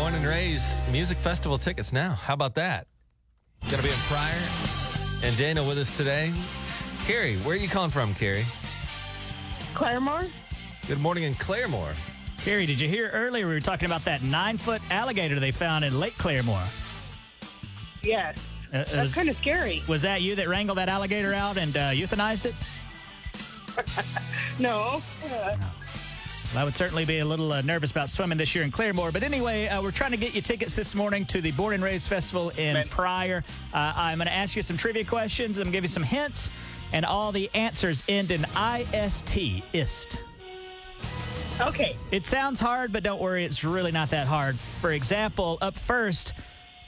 Born 0.00 0.14
and 0.14 0.24
raised 0.24 0.80
music 0.90 1.18
festival 1.18 1.58
tickets 1.58 1.92
now. 1.92 2.14
How 2.14 2.32
about 2.32 2.54
that? 2.54 2.86
Gonna 3.68 3.82
be 3.82 3.90
in 3.90 3.98
Pryor 4.08 4.40
and 5.22 5.36
Dana 5.36 5.62
with 5.62 5.76
us 5.76 5.94
today. 5.94 6.32
Carrie, 7.04 7.36
where 7.40 7.54
are 7.54 7.58
you 7.58 7.68
calling 7.68 7.90
from, 7.90 8.14
Carrie? 8.14 8.46
Claremore? 9.74 10.30
Good 10.88 11.00
morning 11.00 11.24
in 11.24 11.34
Claremore. 11.34 11.92
Carrie, 12.38 12.64
did 12.64 12.80
you 12.80 12.88
hear 12.88 13.10
earlier 13.10 13.46
we 13.46 13.52
were 13.52 13.60
talking 13.60 13.84
about 13.84 14.02
that 14.06 14.22
nine 14.22 14.56
foot 14.56 14.80
alligator 14.90 15.38
they 15.38 15.52
found 15.52 15.84
in 15.84 16.00
Lake 16.00 16.14
Claremore? 16.14 16.66
Yes. 18.02 18.38
Uh, 18.72 18.84
That's 18.84 18.92
was, 18.96 19.14
kind 19.14 19.28
of 19.28 19.36
scary. 19.36 19.82
was 19.86 20.00
that 20.00 20.22
you 20.22 20.34
that 20.36 20.48
wrangled 20.48 20.78
that 20.78 20.88
alligator 20.88 21.34
out 21.34 21.58
and 21.58 21.76
uh, 21.76 21.90
euthanized 21.90 22.46
it? 22.46 22.54
No. 24.58 25.02
Uh, 25.24 25.54
I 26.56 26.64
would 26.64 26.74
certainly 26.74 27.04
be 27.04 27.20
a 27.20 27.24
little 27.24 27.52
uh, 27.52 27.60
nervous 27.62 27.92
about 27.92 28.08
swimming 28.08 28.36
this 28.36 28.56
year 28.56 28.64
in 28.64 28.72
Claremore. 28.72 29.12
But 29.12 29.22
anyway, 29.22 29.68
uh, 29.68 29.80
we're 29.82 29.92
trying 29.92 30.10
to 30.10 30.16
get 30.16 30.34
you 30.34 30.42
tickets 30.42 30.74
this 30.74 30.96
morning 30.96 31.24
to 31.26 31.40
the 31.40 31.52
Born 31.52 31.74
and 31.74 31.84
Raised 31.84 32.08
Festival 32.08 32.50
in 32.50 32.74
Man. 32.74 32.88
Pryor. 32.88 33.44
Uh, 33.72 33.92
I'm 33.94 34.18
going 34.18 34.26
to 34.26 34.34
ask 34.34 34.56
you 34.56 34.62
some 34.62 34.76
trivia 34.76 35.04
questions. 35.04 35.58
I'm 35.58 35.64
going 35.64 35.72
to 35.72 35.76
give 35.76 35.84
you 35.84 35.88
some 35.88 36.02
hints, 36.02 36.50
and 36.92 37.06
all 37.06 37.30
the 37.30 37.48
answers 37.54 38.02
end 38.08 38.32
in 38.32 38.44
IST. 38.56 39.62
IST. 39.72 40.18
okay. 41.60 41.96
It 42.10 42.26
sounds 42.26 42.58
hard, 42.58 42.92
but 42.92 43.04
don't 43.04 43.20
worry, 43.20 43.44
it's 43.44 43.62
really 43.62 43.92
not 43.92 44.10
that 44.10 44.26
hard. 44.26 44.58
For 44.58 44.90
example, 44.90 45.56
up 45.62 45.78
first, 45.78 46.34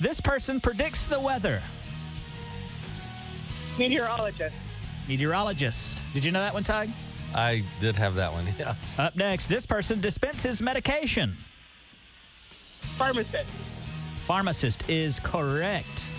this 0.00 0.20
person 0.20 0.60
predicts 0.60 1.06
the 1.06 1.20
weather. 1.20 1.62
Meteorologist. 3.78 4.56
Meteorologist. 5.06 6.02
Did 6.14 6.24
you 6.24 6.32
know 6.32 6.40
that 6.40 6.52
one, 6.52 6.64
Tug? 6.64 6.88
I 7.34 7.64
did 7.80 7.96
have 7.96 8.14
that 8.16 8.32
one. 8.32 8.46
Yeah. 8.58 8.74
Up 8.98 9.16
next, 9.16 9.48
this 9.48 9.66
person 9.66 10.00
dispenses 10.00 10.60
medication. 10.60 11.36
Pharmacist. 12.96 13.50
Pharmacist 14.26 14.88
is 14.88 15.18
correct. 15.20 16.10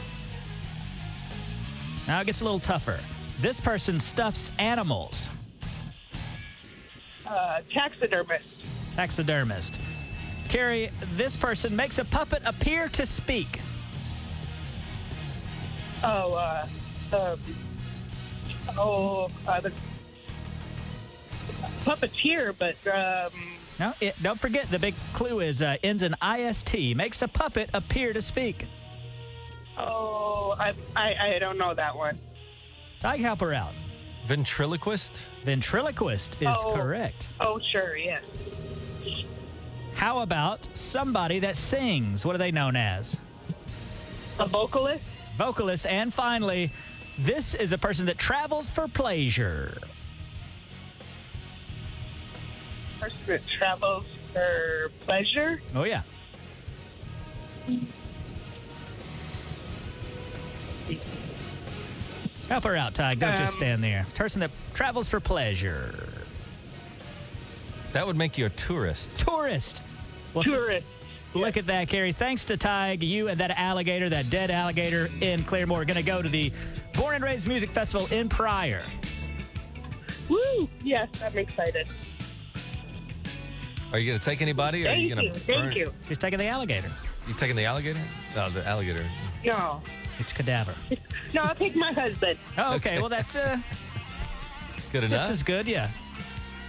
Now 2.08 2.22
it 2.22 2.26
gets 2.26 2.42
a 2.42 2.44
little 2.44 2.60
tougher. 2.60 3.00
This 3.40 3.60
person 3.60 4.00
stuffs 4.00 4.52
animals. 4.58 5.30
Uh, 7.26 7.62
taxidermist. 7.74 8.64
Taxidermist. 8.96 9.80
Carrie, 10.50 10.90
this 11.16 11.36
person 11.36 11.76
makes 11.76 11.98
a 12.00 12.06
puppet 12.06 12.42
appear 12.46 12.90
to 12.90 13.06
speak. 13.06 13.60
Oh, 16.04 16.34
uh, 16.34 16.68
um, 17.14 17.40
oh, 18.78 19.30
uh, 19.48 19.62
the 19.62 19.72
puppeteer, 21.84 22.54
but, 22.58 22.76
um, 22.88 23.32
No, 23.80 23.94
it, 24.02 24.16
don't 24.22 24.40
forget 24.40 24.70
the 24.72 24.80
big 24.80 24.96
clue 25.14 25.40
is 25.42 25.62
uh, 25.62 25.78
ends 25.84 26.04
in 26.04 26.16
ist. 26.24 26.74
Makes 26.96 27.22
a 27.22 27.28
puppet 27.28 27.70
appear 27.74 28.14
to 28.14 28.22
speak. 28.22 28.66
oh, 29.78 30.56
I, 30.60 30.74
I, 30.96 31.36
I 31.36 31.40
don't 31.40 31.58
know 31.58 31.74
that 31.74 31.96
one. 31.96 32.20
Tug, 33.00 33.20
help 33.20 33.40
her 33.42 33.54
out. 33.54 33.74
Ventriloquist? 34.28 35.26
Ventriloquist 35.44 36.38
is 36.42 36.56
Oh. 36.64 36.74
correct. 36.74 37.28
Oh, 37.40 37.60
sure, 37.72 37.98
yes. 37.98 38.24
How 39.96 40.20
about 40.20 40.68
somebody 40.74 41.40
that 41.40 41.56
sings? 41.58 42.26
What 42.26 42.36
are 42.36 42.40
they 42.40 42.52
known 42.52 42.76
as? 42.76 43.18
A 44.40 44.46
vocalist. 44.48 45.04
Vocalist. 45.38 45.86
And 45.86 46.14
finally, 46.14 46.72
this 47.20 47.54
is 47.54 47.74
a 47.74 47.78
person 47.78 48.06
that 48.08 48.18
travels 48.18 48.70
for 48.70 48.88
pleasure. 48.88 49.78
Person 53.04 53.18
that 53.28 53.42
travels 53.58 54.06
for 54.32 54.90
pleasure. 55.06 55.62
Oh, 55.76 55.84
yeah. 55.84 56.04
Help 62.50 62.64
her 62.66 62.76
out, 62.76 62.94
Ty. 62.94 63.16
Don't 63.16 63.36
just 63.38 63.54
Um, 63.54 63.60
stand 63.60 63.84
there. 63.84 64.06
Person 64.16 64.42
that 64.42 64.52
travels 64.74 65.10
for 65.10 65.20
pleasure. 65.20 66.08
That 67.94 68.06
would 68.06 68.16
make 68.16 68.38
you 68.38 68.46
a 68.46 68.50
tourist. 68.50 69.12
Tourist. 69.18 69.84
Well, 70.34 70.44
th- 70.44 70.56
Tourist. 70.56 70.86
Look 71.34 71.58
at 71.58 71.66
that, 71.68 71.88
Carrie. 71.90 72.12
Thanks 72.12 72.46
to 72.46 72.58
Tig, 72.58 73.02
you 73.04 73.28
and 73.28 73.40
that 73.40 73.52
alligator, 73.58 74.08
that 74.10 74.30
dead 74.30 74.52
alligator 74.52 75.10
in 75.20 75.42
Claremore, 75.44 75.82
are 75.82 75.86
going 75.86 75.98
to 75.98 76.04
go 76.04 76.22
to 76.22 76.30
the 76.30 76.52
Born 76.94 77.16
and 77.16 77.24
Raised 77.24 77.48
Music 77.48 77.72
Festival 77.72 78.08
in 78.16 78.30
Pryor. 78.30 78.84
Woo! 80.30 80.70
Yes, 80.84 81.10
I'm 81.24 81.38
excited. 81.38 81.88
Are 83.94 84.00
you 84.00 84.12
gonna 84.12 84.24
take 84.24 84.42
anybody? 84.42 84.86
or 84.86 84.90
are 84.90 84.92
Thank 84.94 85.04
you 85.04 85.10
you. 85.10 85.16
gonna 85.16 85.34
Thank 85.34 85.60
burn- 85.62 85.72
you. 85.74 85.94
She's 86.08 86.18
taking 86.18 86.40
the 86.40 86.48
alligator. 86.48 86.90
You 87.28 87.34
taking 87.36 87.56
the 87.56 87.66
alligator? 87.66 88.00
No, 88.36 88.50
the 88.50 88.68
alligator. 88.68 89.06
No. 89.46 89.82
It's 90.20 90.34
cadaver. 90.34 90.74
No, 91.34 91.42
I'll 91.44 91.56
take 91.56 91.76
my 91.76 91.94
husband. 91.94 92.38
Oh, 92.58 92.76
okay. 92.76 92.90
Okay. 92.90 93.00
Well, 93.00 93.10
that's 93.10 93.36
uh, 93.36 93.58
Good 94.92 95.04
enough. 95.06 95.20
just 95.20 95.32
as 95.32 95.44
good, 95.44 95.68
yeah. 95.68 95.90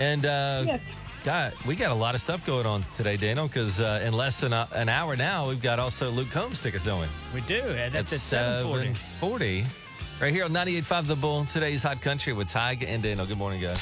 And 0.00 0.24
uh, 0.26 0.64
Yes. 0.66 0.80
God, 1.24 1.54
we 1.66 1.74
got 1.76 1.90
a 1.90 1.94
lot 1.94 2.14
of 2.14 2.20
stuff 2.20 2.44
going 2.44 2.66
on 2.66 2.84
today, 2.94 3.16
Daniel. 3.16 3.46
Because 3.48 3.80
uh, 3.80 4.02
in 4.04 4.12
less 4.12 4.40
than 4.40 4.52
a, 4.52 4.68
an 4.74 4.88
hour 4.90 5.16
now, 5.16 5.48
we've 5.48 5.62
got 5.62 5.78
also 5.78 6.10
Luke 6.10 6.30
Combs 6.30 6.60
tickets, 6.62 6.84
don't 6.84 7.00
we? 7.00 7.06
We 7.34 7.40
do. 7.46 7.60
And 7.62 7.94
that's 7.94 8.12
at 8.12 8.20
740. 8.20 8.94
740. 8.94 9.64
Right 10.20 10.32
here 10.32 10.44
on 10.44 10.52
98.5 10.52 11.06
The 11.06 11.16
Bull. 11.16 11.44
Today's 11.46 11.82
Hot 11.82 12.00
Country 12.02 12.32
with 12.34 12.48
Tig 12.48 12.84
and 12.84 13.02
Daniel. 13.02 13.26
Good 13.26 13.38
morning, 13.38 13.60
guys. 13.62 13.80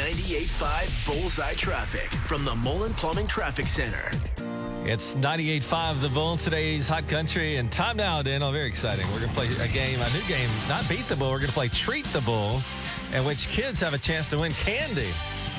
98.5 0.00 1.06
Bullseye 1.20 1.52
Traffic 1.52 2.08
from 2.24 2.42
the 2.42 2.54
Mullen 2.54 2.94
Plumbing 2.94 3.26
Traffic 3.26 3.66
Center. 3.66 4.10
It's 4.88 5.12
98.5 5.16 6.00
The 6.00 6.08
Bull. 6.08 6.38
Today's 6.38 6.88
Hot 6.88 7.06
Country. 7.06 7.56
And 7.58 7.70
time 7.70 7.98
now, 7.98 8.22
Daniel. 8.22 8.50
Very 8.50 8.66
exciting. 8.66 9.06
We're 9.08 9.18
going 9.20 9.28
to 9.28 9.34
play 9.36 9.46
a 9.62 9.68
game, 9.68 10.00
a 10.00 10.10
new 10.14 10.22
game. 10.26 10.48
Not 10.70 10.88
Beat 10.88 11.04
the 11.04 11.16
Bull. 11.16 11.30
We're 11.30 11.36
going 11.40 11.48
to 11.48 11.52
play 11.52 11.68
Treat 11.68 12.06
the 12.14 12.22
Bull, 12.22 12.62
in 13.12 13.26
which 13.26 13.46
kids 13.48 13.78
have 13.80 13.92
a 13.92 13.98
chance 13.98 14.30
to 14.30 14.38
win 14.38 14.52
candy 14.52 15.10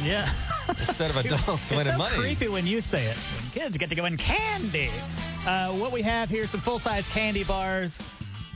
Yeah. 0.01 0.27
instead 0.69 1.11
of 1.11 1.17
adults 1.23 1.47
it's 1.49 1.69
winning 1.69 1.91
so 1.91 1.97
money. 1.99 2.15
creepy 2.17 2.47
when 2.47 2.65
you 2.65 2.81
say 2.81 3.05
it. 3.05 3.15
When 3.17 3.51
kids 3.51 3.77
get 3.77 3.89
to 3.89 3.95
go 3.95 4.05
in 4.05 4.17
candy. 4.17 4.89
Uh, 5.45 5.71
what 5.73 5.91
we 5.91 6.01
have 6.01 6.31
here, 6.31 6.47
some 6.47 6.61
full-size 6.61 7.07
candy 7.07 7.43
bars. 7.43 7.99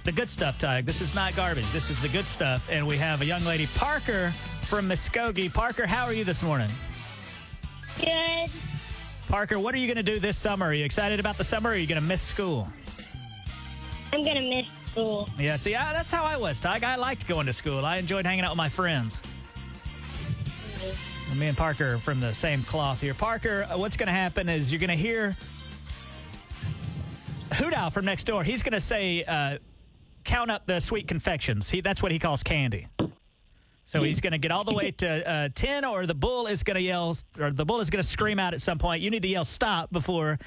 The 0.06 0.12
good 0.12 0.30
stuff, 0.30 0.60
Tug. 0.60 0.86
This 0.86 1.02
is 1.02 1.16
not 1.16 1.36
garbage. 1.36 1.70
This 1.72 1.90
is 1.90 2.00
the 2.00 2.08
good 2.08 2.28
stuff. 2.28 2.70
And 2.70 2.86
we 2.86 2.96
have 2.98 3.22
a 3.22 3.26
young 3.26 3.44
lady, 3.44 3.66
Parker 3.74 4.32
from 4.68 4.88
Muskogee. 4.88 5.52
Parker, 5.52 5.88
how 5.88 6.06
are 6.06 6.14
you 6.14 6.24
this 6.24 6.44
morning? 6.44 6.70
Good. 8.00 8.52
Parker, 9.28 9.60
what 9.60 9.74
are 9.74 9.80
you 9.80 9.88
going 9.88 9.98
to 9.98 10.04
do 10.04 10.20
this 10.20 10.38
summer? 10.38 10.68
Are 10.68 10.74
you 10.76 10.86
excited 10.86 11.20
about 11.20 11.40
the 11.40 11.44
summer 11.44 11.72
or 11.72 11.74
are 11.74 11.76
you 11.76 11.88
going 11.88 12.00
to 12.00 12.08
miss 12.08 12.22
school? 12.22 12.68
I'm 14.14 14.24
gonna 14.24 14.42
miss 14.42 14.68
school. 14.92 15.28
Yeah, 15.40 15.56
see, 15.56 15.76
I, 15.76 15.92
that's 15.92 16.12
how 16.12 16.24
I 16.24 16.38
was, 16.38 16.60
Tug. 16.60 16.84
I 16.84 16.96
liked 16.98 17.28
going 17.28 17.48
to 17.48 17.54
school. 17.54 17.84
I 17.84 17.98
enjoyed 17.98 18.28
hanging 18.28 18.46
out 18.46 18.52
with 18.52 18.58
my 18.58 18.70
friends. 18.70 19.24
And 21.32 21.40
me 21.40 21.48
and 21.48 21.58
Parker 21.58 21.98
from 21.98 22.20
the 22.20 22.32
same 22.32 22.62
cloth 22.64 23.02
here. 23.02 23.16
Parker, 23.16 23.68
uh, 23.70 23.76
what's 23.76 23.98
going 23.98 24.08
to 24.08 24.14
happen 24.14 24.50
is 24.50 24.72
you're 24.72 24.80
going 24.80 24.90
to 24.92 24.96
hear 24.96 25.36
Hoot 27.56 27.74
Owl 27.74 27.90
from 27.90 28.06
next 28.06 28.26
door. 28.26 28.44
He's 28.44 28.62
going 28.62 28.74
to 28.74 28.80
say, 28.80 29.24
uh, 29.24 29.58
count 30.26 30.52
up 30.52 30.66
the 30.66 30.80
sweet 30.80 31.08
confections. 31.08 31.70
He, 31.70 31.82
that's 31.82 32.02
what 32.04 32.12
he 32.12 32.20
calls 32.20 32.44
candy. 32.44 32.88
So 33.86 34.02
he's 34.02 34.20
going 34.20 34.32
to 34.32 34.40
get 34.40 34.52
all 34.52 34.64
the 34.64 34.74
way 34.74 34.90
to 34.92 35.30
uh, 35.30 35.50
10, 35.54 35.86
or 35.86 36.08
the 36.08 36.16
bull 36.16 36.48
is 36.48 36.64
going 36.64 36.76
to 36.76 36.82
yell, 36.82 37.16
or 37.40 37.52
the 37.52 37.66
bull 37.66 37.80
is 37.82 37.92
going 37.92 38.02
to 38.02 38.08
scream 38.08 38.40
out 38.40 38.54
at 38.56 38.62
some 38.62 38.80
point. 38.80 39.02
You 39.04 39.12
need 39.12 39.22
to 39.22 39.28
yell 39.28 39.46
stop 39.46 39.92
before. 39.92 40.40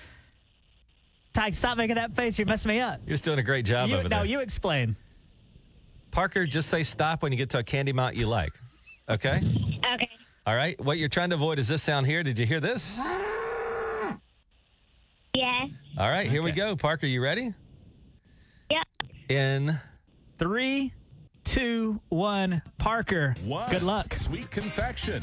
Ty, 1.35 1.53
stop 1.53 1.79
making 1.79 1.97
that 1.97 2.17
face. 2.17 2.37
You're 2.37 2.47
messing 2.49 2.71
me 2.71 2.81
up. 2.81 3.01
You're 3.07 3.15
just 3.15 3.23
doing 3.25 3.39
a 3.39 3.43
great 3.45 3.65
job 3.65 3.89
You, 3.89 3.99
over 3.99 4.09
no, 4.09 4.17
there. 4.19 4.25
you 4.25 4.41
explain. 4.41 4.97
Parker, 6.11 6.47
just 6.47 6.69
say 6.69 6.83
stop 6.83 7.23
when 7.23 7.31
you 7.31 7.39
get 7.39 7.51
to 7.51 7.59
a 7.59 7.63
candy 7.63 7.93
mount 7.93 8.17
you 8.17 8.27
like. 8.27 8.53
Okay? 9.09 9.37
Okay. 9.95 10.09
All 10.47 10.57
right. 10.57 10.79
What 10.81 10.99
you're 10.99 11.09
trying 11.09 11.31
to 11.31 11.37
avoid 11.37 11.61
is 11.61 11.69
this 11.69 11.83
sound 11.83 12.07
here. 12.07 12.25
Did 12.25 12.39
you 12.41 12.47
hear 12.47 12.59
this? 12.61 12.99
Yes. 15.35 15.69
All 15.97 16.09
right, 16.09 16.29
here 16.29 16.43
we 16.43 16.51
go. 16.51 16.75
Parker, 16.75 17.07
you 17.07 17.23
ready? 17.23 17.55
Yep. 18.71 18.87
In 19.29 19.79
Three, 20.39 20.93
two, 21.45 22.01
one. 22.09 22.63
Parker, 22.79 23.35
One. 23.45 23.71
good 23.71 23.83
luck. 23.83 24.15
Sweet 24.15 24.51
confection. 24.51 25.21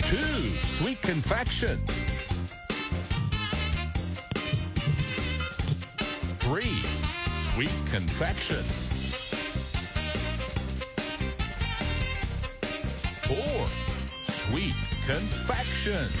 Two. 0.00 0.50
Sweet 0.66 1.00
confections. 1.00 1.88
Three. 6.40 6.82
Sweet 7.52 7.70
confections. 7.90 8.82
Four. 13.22 13.66
Sweet 14.26 14.74
confections. 15.06 16.12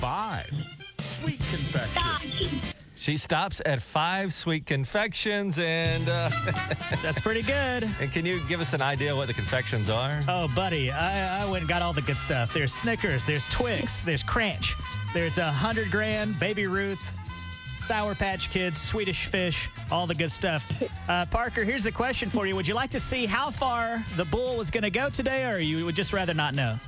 Five. 0.00 0.50
Sweet 1.20 1.40
confections. 1.50 2.74
She 2.96 3.16
stops 3.18 3.60
at 3.66 3.80
five 3.82 4.32
sweet 4.32 4.64
confections, 4.66 5.58
and 5.58 6.08
uh, 6.08 6.30
That's 7.02 7.20
pretty 7.20 7.42
good. 7.42 7.88
and 8.00 8.10
can 8.12 8.24
you 8.26 8.40
give 8.48 8.60
us 8.60 8.72
an 8.72 8.82
idea 8.82 9.14
what 9.14 9.26
the 9.28 9.34
confections 9.34 9.88
are? 9.90 10.20
Oh, 10.28 10.48
buddy, 10.54 10.90
I, 10.90 11.42
I 11.42 11.44
went 11.50 11.62
and 11.62 11.68
got 11.68 11.82
all 11.82 11.92
the 11.92 12.02
good 12.02 12.16
stuff. 12.16 12.52
There's 12.52 12.72
Snickers, 12.72 13.24
there's 13.24 13.46
Twix, 13.48 14.02
there's 14.02 14.22
Crunch, 14.22 14.74
there's 15.14 15.38
a 15.38 15.50
hundred 15.50 15.90
grand, 15.90 16.38
Baby 16.38 16.66
Ruth, 16.66 17.12
Sour 17.86 18.14
Patch 18.14 18.50
Kids, 18.50 18.80
Swedish 18.80 19.26
Fish, 19.26 19.68
all 19.90 20.06
the 20.06 20.14
good 20.14 20.30
stuff. 20.30 20.70
Uh, 21.08 21.24
Parker, 21.26 21.64
here's 21.64 21.84
a 21.86 21.92
question 21.92 22.28
for 22.30 22.46
you: 22.46 22.54
Would 22.56 22.68
you 22.68 22.74
like 22.74 22.90
to 22.90 23.00
see 23.00 23.24
how 23.26 23.50
far 23.50 24.02
the 24.16 24.24
bull 24.26 24.56
was 24.56 24.70
going 24.70 24.84
to 24.84 24.90
go 24.90 25.10
today, 25.10 25.50
or 25.50 25.58
you 25.58 25.84
would 25.84 25.96
just 25.96 26.12
rather 26.12 26.32
not 26.34 26.54
know? 26.54 26.78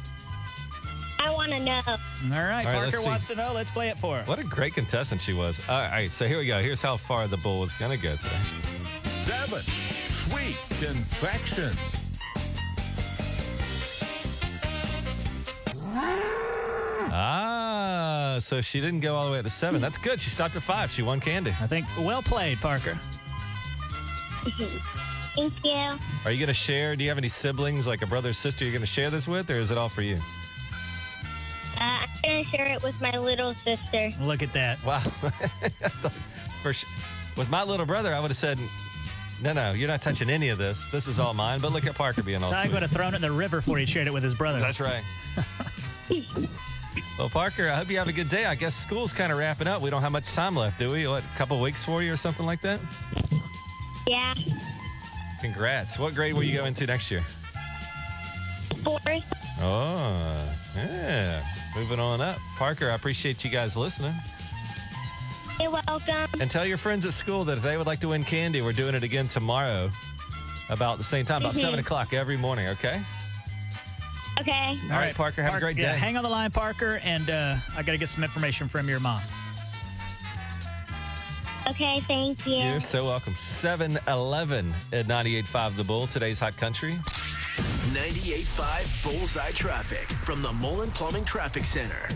I 1.22 1.30
want 1.32 1.52
to 1.52 1.60
know. 1.60 1.80
All 1.86 1.92
right, 1.94 1.94
All 2.30 2.38
right, 2.38 2.64
let's 2.64 2.74
Parker 2.74 2.96
see. 2.96 3.04
wants 3.06 3.26
to 3.28 3.34
know. 3.36 3.52
Let's 3.54 3.70
play 3.70 3.88
it 3.90 3.98
for 3.98 4.16
her. 4.16 4.24
What 4.24 4.38
a 4.40 4.44
great 4.44 4.74
contestant 4.74 5.20
she 5.20 5.32
was. 5.32 5.60
All 5.68 5.80
right, 5.80 6.12
so 6.12 6.26
here 6.26 6.38
we 6.38 6.46
go. 6.46 6.60
Here's 6.60 6.82
how 6.82 6.96
far 6.96 7.28
the 7.28 7.36
bull 7.38 7.60
was 7.60 7.72
going 7.74 7.96
to 7.96 8.02
go 8.02 8.16
today. 8.16 8.30
Seven. 9.22 9.62
Sweet 10.10 10.56
confections. 10.80 11.78
Ah, 17.14 18.36
so 18.40 18.60
she 18.60 18.80
didn't 18.80 19.00
go 19.00 19.14
all 19.14 19.26
the 19.26 19.32
way 19.32 19.38
up 19.38 19.44
to 19.44 19.50
seven. 19.50 19.80
That's 19.80 19.98
good. 19.98 20.20
She 20.20 20.30
stopped 20.30 20.56
at 20.56 20.62
five. 20.62 20.90
She 20.90 21.02
won 21.02 21.20
candy. 21.20 21.54
I 21.60 21.66
think 21.66 21.86
well 21.98 22.22
played, 22.22 22.58
Parker. 22.60 22.98
Thank 25.34 25.52
you. 25.64 25.98
Are 26.24 26.30
you 26.30 26.38
going 26.38 26.48
to 26.48 26.54
share? 26.54 26.94
Do 26.96 27.04
you 27.04 27.10
have 27.10 27.18
any 27.18 27.28
siblings, 27.28 27.86
like 27.86 28.02
a 28.02 28.06
brother 28.06 28.30
or 28.30 28.34
sister, 28.34 28.64
you're 28.64 28.72
going 28.72 28.80
to 28.82 28.86
share 28.86 29.08
this 29.08 29.26
with, 29.26 29.50
or 29.50 29.54
is 29.54 29.70
it 29.70 29.78
all 29.78 29.88
for 29.88 30.02
you? 30.02 30.20
Uh, 31.82 31.98
I'm 32.00 32.08
going 32.22 32.44
to 32.44 32.50
share 32.50 32.66
it 32.66 32.80
with 32.84 33.00
my 33.00 33.18
little 33.18 33.54
sister. 33.54 34.10
Look 34.20 34.40
at 34.40 34.52
that. 34.52 34.84
Wow. 34.84 35.00
for 36.62 36.72
sh- 36.72 36.84
with 37.36 37.50
my 37.50 37.64
little 37.64 37.86
brother, 37.86 38.14
I 38.14 38.20
would 38.20 38.30
have 38.30 38.36
said, 38.36 38.56
no, 39.42 39.52
no, 39.52 39.72
you're 39.72 39.88
not 39.88 40.00
touching 40.00 40.30
any 40.30 40.50
of 40.50 40.58
this. 40.58 40.86
This 40.92 41.08
is 41.08 41.18
all 41.18 41.34
mine. 41.34 41.58
But 41.60 41.72
look 41.72 41.84
at 41.84 41.96
Parker 41.96 42.22
being 42.22 42.40
all 42.40 42.50
Tig 42.50 42.60
sweet. 42.60 42.72
would 42.72 42.82
have 42.82 42.92
thrown 42.92 43.14
it 43.14 43.16
in 43.16 43.22
the 43.22 43.32
river 43.32 43.56
before 43.56 43.78
he 43.78 43.86
shared 43.86 44.06
it 44.06 44.12
with 44.12 44.22
his 44.22 44.32
brother. 44.34 44.60
That's 44.60 44.78
right. 44.78 45.02
well, 47.18 47.28
Parker, 47.28 47.68
I 47.68 47.74
hope 47.74 47.90
you 47.90 47.98
have 47.98 48.06
a 48.06 48.12
good 48.12 48.30
day. 48.30 48.44
I 48.44 48.54
guess 48.54 48.76
school's 48.76 49.12
kind 49.12 49.32
of 49.32 49.38
wrapping 49.38 49.66
up. 49.66 49.82
We 49.82 49.90
don't 49.90 50.02
have 50.02 50.12
much 50.12 50.32
time 50.32 50.54
left, 50.54 50.78
do 50.78 50.92
we? 50.92 51.08
What, 51.08 51.24
a 51.24 51.36
couple 51.36 51.60
weeks 51.60 51.84
for 51.84 52.00
you 52.00 52.12
or 52.12 52.16
something 52.16 52.46
like 52.46 52.60
that? 52.60 52.80
Yeah. 54.06 54.34
Congrats. 55.40 55.98
What 55.98 56.14
grade 56.14 56.34
will 56.34 56.44
you 56.44 56.58
go 56.58 56.64
into 56.66 56.86
next 56.86 57.10
year? 57.10 57.24
Fourth. 58.84 59.24
Oh, 59.60 60.54
yeah. 60.76 61.42
Moving 61.74 61.98
on 62.00 62.20
up. 62.20 62.38
Parker, 62.56 62.90
I 62.90 62.94
appreciate 62.94 63.44
you 63.44 63.50
guys 63.50 63.76
listening. 63.76 64.14
You're 65.60 65.70
welcome. 65.70 66.40
And 66.40 66.50
tell 66.50 66.66
your 66.66 66.76
friends 66.78 67.06
at 67.06 67.12
school 67.14 67.44
that 67.44 67.58
if 67.58 67.62
they 67.62 67.76
would 67.76 67.86
like 67.86 68.00
to 68.00 68.08
win 68.08 68.24
candy, 68.24 68.60
we're 68.62 68.72
doing 68.72 68.94
it 68.94 69.02
again 69.02 69.28
tomorrow 69.28 69.90
about 70.68 70.98
the 70.98 71.04
same 71.04 71.24
time, 71.24 71.42
about 71.42 71.54
Mhm. 71.54 71.60
7 71.60 71.78
o'clock 71.78 72.12
every 72.12 72.36
morning, 72.36 72.68
okay? 72.68 73.00
Okay. 74.40 74.78
All 74.84 74.98
right, 74.98 75.14
Parker, 75.14 75.42
have 75.42 75.54
a 75.54 75.60
great 75.60 75.76
yeah, 75.76 75.92
day. 75.92 75.98
hang 75.98 76.16
on 76.16 76.22
the 76.22 76.28
line, 76.28 76.50
Parker, 76.50 77.00
and 77.04 77.28
uh, 77.30 77.56
I 77.76 77.82
got 77.82 77.92
to 77.92 77.98
get 77.98 78.08
some 78.08 78.24
information 78.24 78.68
from 78.68 78.88
your 78.88 78.98
mom. 79.00 79.20
Okay, 81.68 82.00
thank 82.08 82.44
you. 82.46 82.56
You're 82.56 82.80
so 82.80 83.04
welcome. 83.06 83.34
7 83.36 83.98
Eleven 84.08 84.74
at 84.92 85.06
98.5 85.06 85.76
The 85.76 85.84
Bull, 85.84 86.06
today's 86.06 86.40
hot 86.40 86.56
country. 86.56 86.98
98.5 87.92 89.02
Bullseye 89.02 89.50
Traffic 89.50 90.08
from 90.08 90.40
the 90.40 90.50
Mullen 90.54 90.90
Plumbing 90.92 91.24
Traffic 91.26 91.62
Center. 91.62 92.08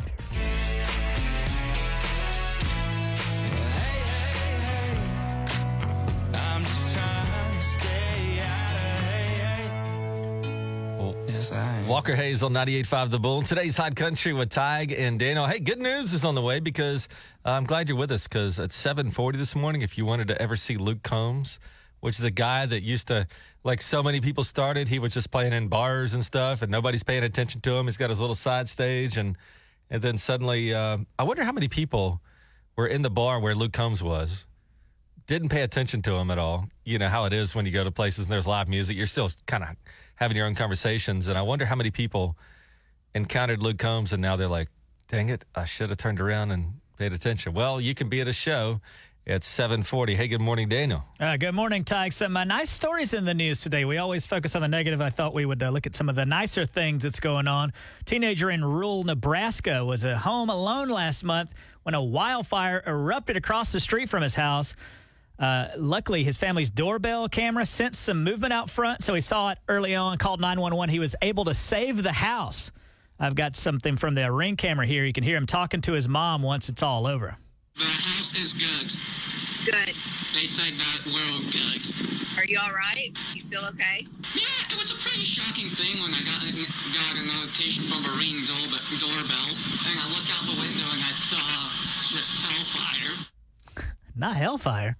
I'm 6.33 6.63
just 6.63 6.95
trying 6.97 7.59
to 7.59 7.63
stay 7.63 8.41
out 8.41 8.73
of 8.73 9.05
hey, 9.05 9.35
hey. 10.99 11.27
Yes, 11.29 11.53
I 11.53 11.79
am. 11.81 11.89
Walker 11.89 12.15
Hayes 12.15 12.43
on 12.43 12.55
98.5 12.55 13.11
The 13.11 13.19
Bull. 13.19 13.43
Today's 13.43 13.77
Hot 13.77 13.95
Country 13.95 14.33
with 14.33 14.49
Tig 14.49 14.93
and 14.93 15.19
Daniel. 15.19 15.47
Hey, 15.47 15.61
good 15.61 15.79
news 15.81 16.15
is 16.15 16.25
on 16.25 16.35
the 16.35 16.43
way 16.43 16.59
because 16.59 17.07
I'm 17.45 17.65
glad 17.65 17.91
you're 17.91 17.99
with 17.99 18.13
us 18.13 18.27
because 18.27 18.59
at 18.59 18.71
7.40 18.71 19.35
this 19.35 19.55
morning, 19.55 19.83
if 19.83 19.99
you 19.99 20.07
wanted 20.07 20.29
to 20.29 20.41
ever 20.41 20.57
see 20.57 20.79
Luke 20.79 21.03
Combs, 21.03 21.59
which 22.07 22.21
is 22.21 22.25
a 22.25 22.31
guy 22.31 22.65
that 22.65 22.85
used 22.85 23.09
to, 23.09 23.27
like 23.65 23.83
so 23.83 24.01
many 24.01 24.21
people 24.21 24.45
started, 24.45 24.87
he 24.87 25.01
was 25.01 25.13
just 25.13 25.33
playing 25.33 25.53
in 25.53 25.67
bars 25.67 26.15
and 26.15 26.25
stuff 26.25 26.63
and 26.63 26.71
nobody's 26.71 27.03
paying 27.03 27.25
attention 27.25 27.61
to 27.61 27.73
him. 27.73 27.87
He's 27.87 27.97
got 27.97 28.11
his 28.11 28.21
little 28.21 28.37
side 28.37 28.69
stage 28.69 29.17
and 29.17 29.37
and 29.91 30.01
then 30.01 30.17
suddenly, 30.17 30.73
uh, 30.73 30.99
I 31.19 31.25
wonder 31.25 31.43
how 31.43 31.51
many 31.51 31.67
people 31.67 32.21
were 32.77 32.87
in 32.87 33.03
the 33.03 33.11
bar 33.11 33.41
where 33.41 33.57
Luke 33.57 33.73
Combs 33.73 34.05
was 34.05 34.47
didn't 35.27 35.49
pay 35.49 35.63
attention 35.63 36.01
to 36.03 36.15
him 36.15 36.31
at 36.31 36.39
all. 36.39 36.69
You 36.85 37.01
know 37.01 37.09
how 37.09 37.25
it 37.25 37.33
is 37.33 37.57
when 37.57 37.67
you 37.67 37.73
go 37.73 37.83
to 37.83 37.91
places 37.91 38.27
and 38.27 38.33
there's 38.33 38.47
live 38.47 38.69
music. 38.69 38.97
You're 38.97 39.09
still 39.09 39.29
kind 39.47 39.65
of 39.65 39.71
having 40.15 40.37
your 40.37 40.47
own 40.47 40.55
conversations. 40.55 41.27
And 41.27 41.37
I 41.37 41.43
wonder 41.43 41.65
how 41.67 41.75
many 41.75 41.91
people 41.91 42.37
encountered 43.17 43.61
Luke 43.61 43.79
Combs 43.79 44.13
and 44.13 44.23
now 44.23 44.37
they're 44.37 44.47
like, 44.47 44.69
dang 45.09 45.29
it, 45.29 45.45
I 45.57 45.65
should 45.65 45.89
have 45.89 45.99
turned 45.99 46.21
around 46.21 46.53
and 46.53 46.75
paid 46.99 47.13
attention. 47.13 47.53
Well, 47.53 47.81
you 47.81 47.97
can 47.97 48.09
be 48.09 48.21
at 48.21 48.29
a 48.29 48.33
show 48.33 48.81
at 49.27 49.43
740. 49.43 50.15
Hey, 50.15 50.29
good 50.29 50.41
morning, 50.41 50.69
Daniel. 50.69 51.05
Uh, 51.19 51.37
good 51.37 51.55
morning, 51.55 51.83
Tyke. 51.83 52.13
Some 52.13 52.37
uh, 52.37 52.45
nice 52.45 52.71
stories 52.71 53.13
in 53.13 53.25
the 53.25 53.35
news 53.35 53.61
today. 53.61 53.85
We 53.85 53.99
always 53.99 54.25
focus 54.27 54.55
on 54.55 54.63
the 54.63 54.69
negative. 54.69 55.01
I 55.01 55.11
thought 55.11 55.35
we 55.35 55.45
would 55.45 55.63
uh, 55.63 55.71
look 55.71 55.87
at 55.87 55.97
some 55.97 56.09
of 56.09 56.15
the 56.15 56.25
nicer 56.25 56.65
things 56.65 57.03
that's 57.03 57.19
going 57.19 57.49
on. 57.49 57.73
Teenager 58.05 58.51
in 58.51 58.65
rural 58.65 59.03
Nebraska 59.03 59.85
was 59.85 60.05
at 60.05 60.19
home 60.19 60.49
alone 60.49 60.89
last 60.89 61.25
month 61.25 61.53
when 61.83 61.95
a 61.95 62.03
wildfire 62.03 62.83
erupted 62.87 63.37
across 63.37 63.73
the 63.73 63.81
street 63.81 64.09
from 64.09 64.23
his 64.23 64.37
house. 64.37 64.75
Uh, 65.39 65.69
luckily, 65.77 66.23
his 66.23 66.39
family's 66.39 66.71
doorbell 66.71 67.29
camera 67.29 67.67
sensed 67.67 68.01
some 68.01 68.23
movement 68.23 68.53
out 68.53 68.71
front, 68.71 69.03
so 69.03 69.13
he 69.13 69.21
saw 69.21 69.51
it 69.51 69.59
early 69.69 69.95
on, 69.95 70.19
called 70.19 70.41
911. 70.41 70.93
He 70.93 70.99
was 71.01 71.17
able 71.21 71.45
to 71.45 71.55
save 71.55 72.03
the 72.03 72.13
house. 72.13 72.71
I've 73.19 73.35
got 73.35 73.57
something 73.57 73.97
from 73.97 74.15
the 74.15 74.31
ring 74.31 74.57
camera 74.57 74.87
here. 74.87 75.05
You 75.05 75.13
can 75.13 75.25
hear 75.25 75.37
him 75.37 75.47
talking 75.47 75.81
to 75.83 75.93
his 75.93 76.09
mom 76.09 76.43
once 76.43 76.69
it's 76.69 76.83
all 76.83 77.07
over. 77.07 77.37
The 77.79 77.85
house 77.85 78.33
is 78.37 78.53
good. 78.55 78.89
Good. 79.67 79.95
They 80.35 80.47
said 80.57 80.79
that 80.79 81.01
we're 81.05 81.51
good. 81.51 81.83
Are 82.39 82.45
you 82.45 82.59
all 82.59 82.73
right? 82.73 83.13
You 83.35 83.43
feel 83.51 83.65
okay? 83.67 84.07
Yeah, 84.35 84.73
it 84.73 84.77
was 84.77 84.93
a 84.93 85.03
pretty 85.03 85.27
shocking 85.27 85.71
thing 85.77 86.01
when 86.03 86.15
I 86.15 86.21
got 86.21 86.43
a, 86.43 86.53
got 86.53 87.21
a 87.21 87.25
notification 87.25 87.89
from 87.89 88.05
a 88.05 88.17
ring 88.17 88.45
doorbell, 88.47 88.81
doorbell, 89.01 89.51
and 89.87 90.01
I 90.01 90.09
looked 90.09 90.31
out 90.33 90.45
the 90.45 90.61
window 90.61 90.89
and 90.89 91.03
I 91.05 91.13
saw 91.29 91.71
just 92.17 92.31
hellfire. 92.45 93.95
Not 94.17 94.37
hellfire. 94.37 94.97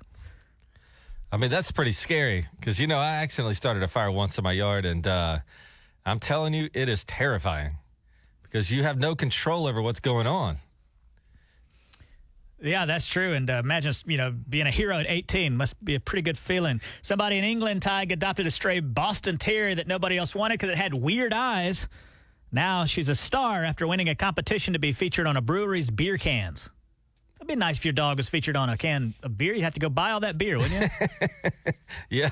I 1.33 1.39
mean, 1.39 1.51
that's 1.51 1.71
pretty 1.73 1.93
scary 1.93 2.47
because, 2.61 2.79
you 2.79 2.87
know, 2.87 2.99
I 2.99 3.23
accidentally 3.23 3.55
started 3.55 3.83
a 3.83 3.89
fire 3.89 4.11
once 4.11 4.37
in 4.39 4.45
my 4.45 4.53
yard, 4.53 4.85
and 4.85 5.07
uh, 5.07 5.39
I'm 6.05 6.21
telling 6.21 6.53
you, 6.53 6.69
it 6.75 6.89
is 6.89 7.05
terrifying 7.05 7.79
because 8.43 8.71
you 8.71 8.83
have 8.83 8.99
no 8.99 9.15
control 9.15 9.67
over 9.67 9.81
what's 9.81 10.01
going 10.01 10.27
on. 10.27 10.59
Yeah, 12.61 12.87
that's 12.87 13.07
true. 13.07 13.35
And 13.35 13.51
uh, 13.51 13.61
imagine, 13.63 13.93
you 14.07 14.17
know, 14.17 14.33
being 14.49 14.67
a 14.67 14.71
hero 14.71 14.99
at 14.99 15.07
18 15.09 15.57
must 15.57 15.83
be 15.85 15.95
a 15.95 16.01
pretty 16.01 16.23
good 16.23 16.39
feeling. 16.39 16.81
Somebody 17.03 17.37
in 17.37 17.45
England, 17.45 17.83
Tig, 17.83 18.13
adopted 18.13 18.47
a 18.47 18.51
stray 18.51 18.81
Boston 18.81 19.37
Terrier 19.37 19.75
that 19.75 19.87
nobody 19.87 20.17
else 20.17 20.35
wanted 20.35 20.55
because 20.55 20.71
it 20.71 20.77
had 20.79 20.95
weird 20.95 21.33
eyes. 21.35 21.87
Now 22.51 22.85
she's 22.87 23.09
a 23.09 23.15
star 23.15 23.65
after 23.65 23.87
winning 23.87 24.09
a 24.09 24.15
competition 24.15 24.73
to 24.73 24.79
be 24.79 24.93
featured 24.93 25.27
on 25.27 25.37
a 25.37 25.43
brewery's 25.43 25.91
beer 25.91 26.17
cans. 26.17 26.71
It'd 27.39 27.49
be 27.49 27.57
nice 27.57 27.77
if 27.77 27.85
your 27.85 27.93
dog 27.93 28.17
was 28.17 28.31
featured 28.31 28.57
on 28.57 28.71
a 28.71 28.79
can 28.79 29.13
of 29.23 29.37
beer. 29.37 29.53
You'd 29.53 29.63
have 29.63 29.75
to 29.75 29.81
go 29.81 29.91
buy 29.91 30.13
all 30.13 30.21
that 30.21 30.39
beer, 30.39 30.59
wouldn't 30.59 30.91
you? 30.91 31.13
Yeah. 32.11 32.31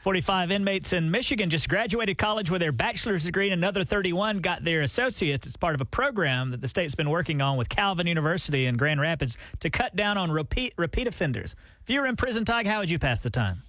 45 0.00 0.50
inmates 0.50 0.92
in 0.92 1.10
Michigan 1.10 1.50
just 1.50 1.68
graduated 1.68 2.18
college 2.18 2.50
with 2.50 2.60
their 2.60 2.72
bachelor's 2.72 3.24
degree, 3.24 3.50
and 3.50 3.58
another 3.58 3.84
31 3.84 4.38
got 4.38 4.62
their 4.62 4.82
associates. 4.82 5.46
It's 5.46 5.56
part 5.56 5.74
of 5.74 5.80
a 5.80 5.84
program 5.84 6.50
that 6.52 6.60
the 6.60 6.68
state's 6.68 6.94
been 6.94 7.10
working 7.10 7.40
on 7.40 7.56
with 7.56 7.68
Calvin 7.68 8.06
University 8.06 8.66
in 8.66 8.76
Grand 8.76 9.00
Rapids 9.00 9.36
to 9.60 9.70
cut 9.70 9.96
down 9.96 10.16
on 10.16 10.30
repeat 10.30 10.72
repeat 10.76 11.08
offenders. 11.08 11.56
If 11.82 11.90
you 11.90 12.00
were 12.00 12.06
in 12.06 12.16
prison, 12.16 12.44
Tig, 12.44 12.66
how 12.66 12.80
would 12.80 12.90
you 12.90 12.98
pass 12.98 13.22
the 13.22 13.30
time? 13.30 13.62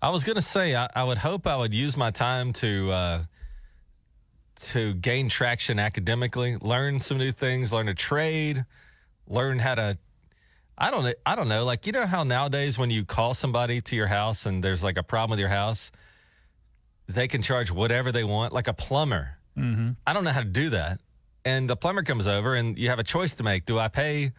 I 0.00 0.10
was 0.10 0.22
going 0.22 0.36
to 0.36 0.42
say, 0.42 0.76
I, 0.76 0.88
I 0.94 1.02
would 1.02 1.18
hope 1.18 1.46
I 1.46 1.56
would 1.56 1.74
use 1.74 1.96
my 1.96 2.12
time 2.12 2.52
to 2.54 2.92
uh, 2.92 3.22
to 4.60 4.94
gain 4.94 5.28
traction 5.28 5.78
academically, 5.78 6.56
learn 6.60 7.00
some 7.00 7.18
new 7.18 7.32
things, 7.32 7.72
learn 7.72 7.88
a 7.88 7.94
trade, 7.94 8.64
learn 9.26 9.58
how 9.58 9.74
to. 9.74 9.98
I 10.80 10.90
don't. 10.90 11.14
I 11.26 11.34
don't 11.34 11.48
know. 11.48 11.64
Like 11.64 11.86
you 11.86 11.92
know 11.92 12.06
how 12.06 12.22
nowadays 12.22 12.78
when 12.78 12.90
you 12.90 13.04
call 13.04 13.34
somebody 13.34 13.80
to 13.82 13.96
your 13.96 14.06
house 14.06 14.46
and 14.46 14.62
there's 14.62 14.82
like 14.82 14.96
a 14.96 15.02
problem 15.02 15.30
with 15.30 15.40
your 15.40 15.48
house, 15.48 15.90
they 17.08 17.26
can 17.26 17.42
charge 17.42 17.70
whatever 17.70 18.12
they 18.12 18.24
want, 18.24 18.52
like 18.52 18.68
a 18.68 18.72
plumber. 18.72 19.36
Mm-hmm. 19.56 19.90
I 20.06 20.12
don't 20.12 20.22
know 20.22 20.30
how 20.30 20.40
to 20.40 20.46
do 20.46 20.70
that. 20.70 21.00
And 21.44 21.68
the 21.68 21.76
plumber 21.76 22.02
comes 22.02 22.28
over, 22.28 22.54
and 22.54 22.78
you 22.78 22.90
have 22.90 23.00
a 23.00 23.04
choice 23.04 23.34
to 23.34 23.42
make. 23.42 23.64
Do 23.66 23.78
I 23.78 23.88
pay 23.88 24.30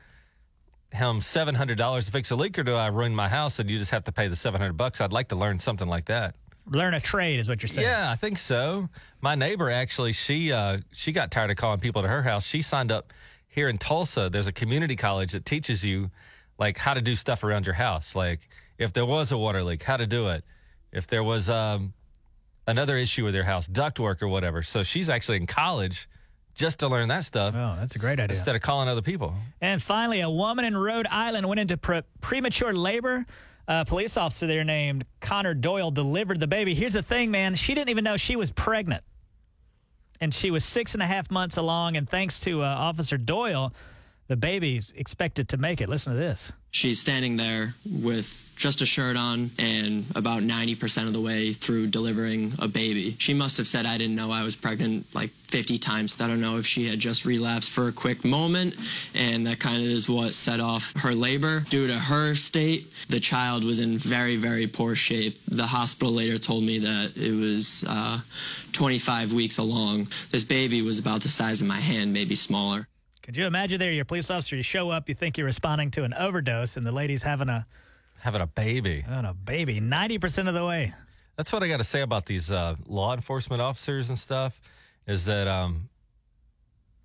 him 0.92 1.20
seven 1.20 1.56
hundred 1.56 1.78
dollars 1.78 2.06
to 2.06 2.12
fix 2.12 2.32
a 2.32 2.36
leak, 2.38 2.58
or 2.58 2.64
do 2.64 2.74
I 2.74 2.88
ruin 2.88 3.14
my 3.14 3.28
house 3.28 3.60
and 3.60 3.70
you 3.70 3.78
just 3.78 3.92
have 3.92 4.06
to 4.06 4.12
pay 4.12 4.30
the 4.30 4.36
seven 4.38 4.62
hundred 4.62 4.78
bucks? 4.78 5.02
I'd 5.02 5.12
like 5.12 5.28
to 5.30 5.36
learn 5.36 5.60
something 5.60 5.88
like 5.88 6.06
that. 6.06 6.36
Learn 6.68 6.94
a 6.94 7.00
trade 7.02 7.40
is 7.40 7.50
what 7.50 7.62
you're 7.62 7.68
saying. 7.68 7.88
Yeah, 7.88 8.12
I 8.12 8.16
think 8.16 8.38
so. 8.38 8.88
My 9.22 9.36
neighbor 9.36 9.70
actually, 9.70 10.14
she 10.14 10.54
uh, 10.54 10.78
she 10.94 11.12
got 11.12 11.32
tired 11.32 11.52
of 11.52 11.58
calling 11.58 11.82
people 11.82 12.02
to 12.02 12.08
her 12.08 12.22
house. 12.22 12.46
She 12.46 12.62
signed 12.62 12.92
up 12.94 13.12
here 13.50 13.68
in 13.68 13.78
Tulsa, 13.78 14.30
there's 14.30 14.48
a 14.48 14.52
community 14.54 14.96
college 14.96 15.32
that 15.34 15.44
teaches 15.44 15.84
you 15.84 16.12
like 16.60 16.78
how 16.78 16.94
to 16.94 17.02
do 17.02 17.16
stuff 17.16 17.44
around 17.44 17.66
your 17.66 17.76
house. 17.76 18.16
Like 18.16 18.48
if 18.78 18.94
there 18.94 19.06
was 19.06 19.32
a 19.32 19.38
water 19.38 19.64
leak, 19.64 19.82
how 19.82 19.98
to 19.98 20.06
do 20.06 20.28
it. 20.28 20.44
If 20.92 21.08
there 21.08 21.24
was 21.24 21.50
um, 21.50 21.94
another 22.68 22.98
issue 22.98 23.24
with 23.24 23.34
your 23.34 23.44
house, 23.44 23.68
ductwork 23.68 24.22
or 24.22 24.28
whatever. 24.28 24.62
So 24.62 24.84
she's 24.84 25.10
actually 25.10 25.38
in 25.38 25.48
college 25.48 26.10
just 26.56 26.80
to 26.80 26.88
learn 26.88 27.08
that 27.08 27.24
stuff. 27.24 27.54
Oh, 27.56 27.76
that's 27.80 27.96
a 27.96 28.00
great 28.00 28.20
idea. 28.20 28.36
Instead 28.36 28.56
of 28.56 28.62
calling 28.62 28.90
other 28.90 29.02
people. 29.02 29.34
And 29.62 29.82
finally, 29.82 30.22
a 30.22 30.30
woman 30.30 30.66
in 30.66 30.76
Rhode 30.76 31.08
Island 31.10 31.48
went 31.48 31.60
into 31.60 31.78
pre- 31.78 32.02
premature 32.22 32.74
labor. 32.74 33.26
A 33.68 33.86
police 33.86 34.18
officer 34.18 34.48
there 34.48 34.64
named 34.64 35.06
Connor 35.22 35.54
Doyle 35.54 35.92
delivered 35.92 36.40
the 36.40 36.48
baby. 36.48 36.74
Here's 36.74 36.94
the 36.94 37.04
thing, 37.04 37.32
man. 37.32 37.56
She 37.56 37.76
didn't 37.76 37.90
even 37.90 38.04
know 38.04 38.18
she 38.18 38.36
was 38.36 38.52
pregnant. 38.52 39.04
And 40.20 40.34
she 40.34 40.52
was 40.52 40.66
six 40.66 40.96
and 40.96 41.04
a 41.04 41.06
half 41.06 41.32
months 41.32 41.56
along. 41.56 41.96
And 41.96 42.10
thanks 42.10 42.40
to 42.42 42.62
uh, 42.64 42.66
Officer 42.66 43.18
Doyle, 43.18 43.72
the 44.30 44.38
baby's 44.38 44.94
expected 44.96 45.50
to 45.50 45.58
make 45.58 45.82
it. 45.82 45.90
Listen 45.90 46.14
to 46.14 46.20
this. 46.20 46.54
She's 46.72 47.00
standing 47.00 47.36
there 47.36 47.74
with 47.84 48.46
just 48.56 48.82
a 48.82 48.86
shirt 48.86 49.18
on 49.18 49.50
and 49.58 50.06
about 50.14 50.44
90% 50.44 51.08
of 51.08 51.14
the 51.14 51.20
way 51.20 51.52
through 51.52 51.88
delivering 51.88 52.54
a 52.60 52.68
baby. 52.68 53.16
She 53.18 53.34
must 53.34 53.58
have 53.58 53.68
said, 53.68 53.88
I 53.88 53.98
didn't 53.98 54.16
know 54.16 54.32
I 54.32 54.44
was 54.44 54.56
pregnant 54.56 55.08
like 55.16 55.32
50 55.48 55.80
times. 55.80 56.16
I 56.22 56.28
don't 56.28 56.42
know 56.42 56.58
if 56.58 56.68
she 56.68 56.88
had 56.88 57.00
just 57.00 57.26
relapsed 57.26 57.72
for 57.72 57.88
a 57.88 57.92
quick 57.92 58.24
moment, 58.24 58.76
and 59.16 59.48
that 59.48 59.60
kind 59.60 59.78
of 59.78 59.90
is 59.90 60.08
what 60.08 60.36
set 60.36 60.60
off 60.60 60.94
her 60.98 61.14
labor. 61.14 61.62
Due 61.70 61.88
to 61.88 61.98
her 61.98 62.36
state, 62.36 62.92
the 63.08 63.20
child 63.20 63.64
was 63.64 63.80
in 63.80 63.98
very, 63.98 64.36
very 64.36 64.68
poor 64.68 64.94
shape. 64.94 65.40
The 65.48 65.66
hospital 65.66 66.14
later 66.14 66.38
told 66.38 66.64
me 66.64 66.78
that 66.80 67.18
it 67.18 67.34
was 67.34 67.84
uh, 67.88 68.20
25 68.74 69.34
weeks 69.34 69.58
along. 69.58 70.10
This 70.30 70.44
baby 70.44 70.84
was 70.84 71.00
about 71.00 71.22
the 71.22 71.30
size 71.30 71.62
of 71.62 71.68
my 71.68 71.80
hand, 71.80 72.14
maybe 72.14 72.36
smaller. 72.36 72.88
Could 73.30 73.38
you 73.38 73.46
imagine 73.46 73.78
there, 73.80 73.92
you're 73.92 74.02
a 74.02 74.06
police 74.06 74.32
officer, 74.32 74.56
you 74.56 74.64
show 74.64 74.90
up, 74.90 75.08
you 75.08 75.14
think 75.14 75.38
you're 75.38 75.46
responding 75.46 75.92
to 75.92 76.04
an 76.04 76.16
overdose, 76.16 76.78
and 76.78 76.84
the 76.84 76.92
lady's 76.92 77.22
having 77.22 77.48
a 77.48 77.64
having 78.18 78.42
a 78.42 78.48
baby. 78.48 79.02
Having 79.02 79.26
a 79.30 79.34
baby, 79.36 79.80
90% 79.80 80.48
of 80.48 80.56
the 80.56 80.66
way. 80.66 80.96
That's 81.36 81.54
what 81.54 81.62
I 81.62 81.68
got 81.68 81.78
to 81.78 81.84
say 81.84 82.02
about 82.02 82.26
these 82.26 82.50
uh, 82.50 82.74
law 82.88 83.14
enforcement 83.14 83.62
officers 83.62 84.10
and 84.10 84.18
stuff 84.18 84.60
is 85.06 85.26
that, 85.26 85.48
um, 85.48 85.90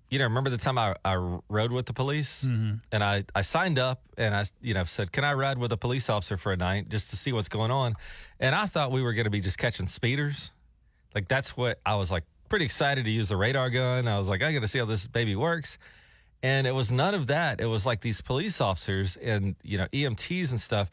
you 0.09 0.17
know, 0.17 0.23
remember 0.25 0.49
the 0.49 0.57
time 0.57 0.79
I, 0.79 0.95
I 1.05 1.13
rode 1.47 1.71
with 1.71 1.85
the 1.85 1.93
police 1.93 2.43
Mhm. 2.43 2.81
and 2.91 3.03
I, 3.03 3.23
I 3.35 3.43
signed 3.43 3.77
up 3.77 4.01
and 4.17 4.33
I, 4.33 4.45
you 4.63 4.73
know, 4.73 4.83
said, 4.85 5.11
can 5.11 5.23
I 5.23 5.33
ride 5.33 5.59
with 5.59 5.71
a 5.73 5.77
police 5.77 6.09
officer 6.09 6.37
for 6.37 6.51
a 6.53 6.57
night 6.57 6.89
just 6.89 7.11
to 7.11 7.17
see 7.17 7.33
what's 7.33 7.49
going 7.49 7.69
on? 7.69 7.93
And 8.39 8.55
I 8.55 8.65
thought 8.65 8.91
we 8.91 9.03
were 9.03 9.13
going 9.13 9.25
to 9.25 9.29
be 9.29 9.41
just 9.41 9.59
catching 9.59 9.85
speeders. 9.85 10.49
Like 11.13 11.27
that's 11.27 11.55
what 11.55 11.79
I 11.85 11.93
was 11.93 12.09
like 12.09 12.23
pretty 12.49 12.65
excited 12.65 13.05
to 13.05 13.11
use 13.11 13.29
the 13.29 13.37
radar 13.37 13.69
gun. 13.69 14.07
I 14.07 14.17
was 14.17 14.27
like, 14.27 14.41
I 14.41 14.51
got 14.53 14.63
to 14.63 14.67
see 14.67 14.79
how 14.79 14.85
this 14.85 15.05
baby 15.05 15.35
works. 15.35 15.77
And 16.45 16.67
it 16.67 16.75
was 16.75 16.91
none 16.91 17.15
of 17.15 17.25
that. 17.27 17.59
It 17.59 17.65
was 17.65 17.87
like 17.87 18.01
these 18.01 18.21
police 18.21 18.61
officers 18.61 19.17
and, 19.17 19.55
you 19.63 19.79
know, 19.79 19.87
EMTs 19.91 20.51
and 20.51 20.61
stuff. 20.61 20.91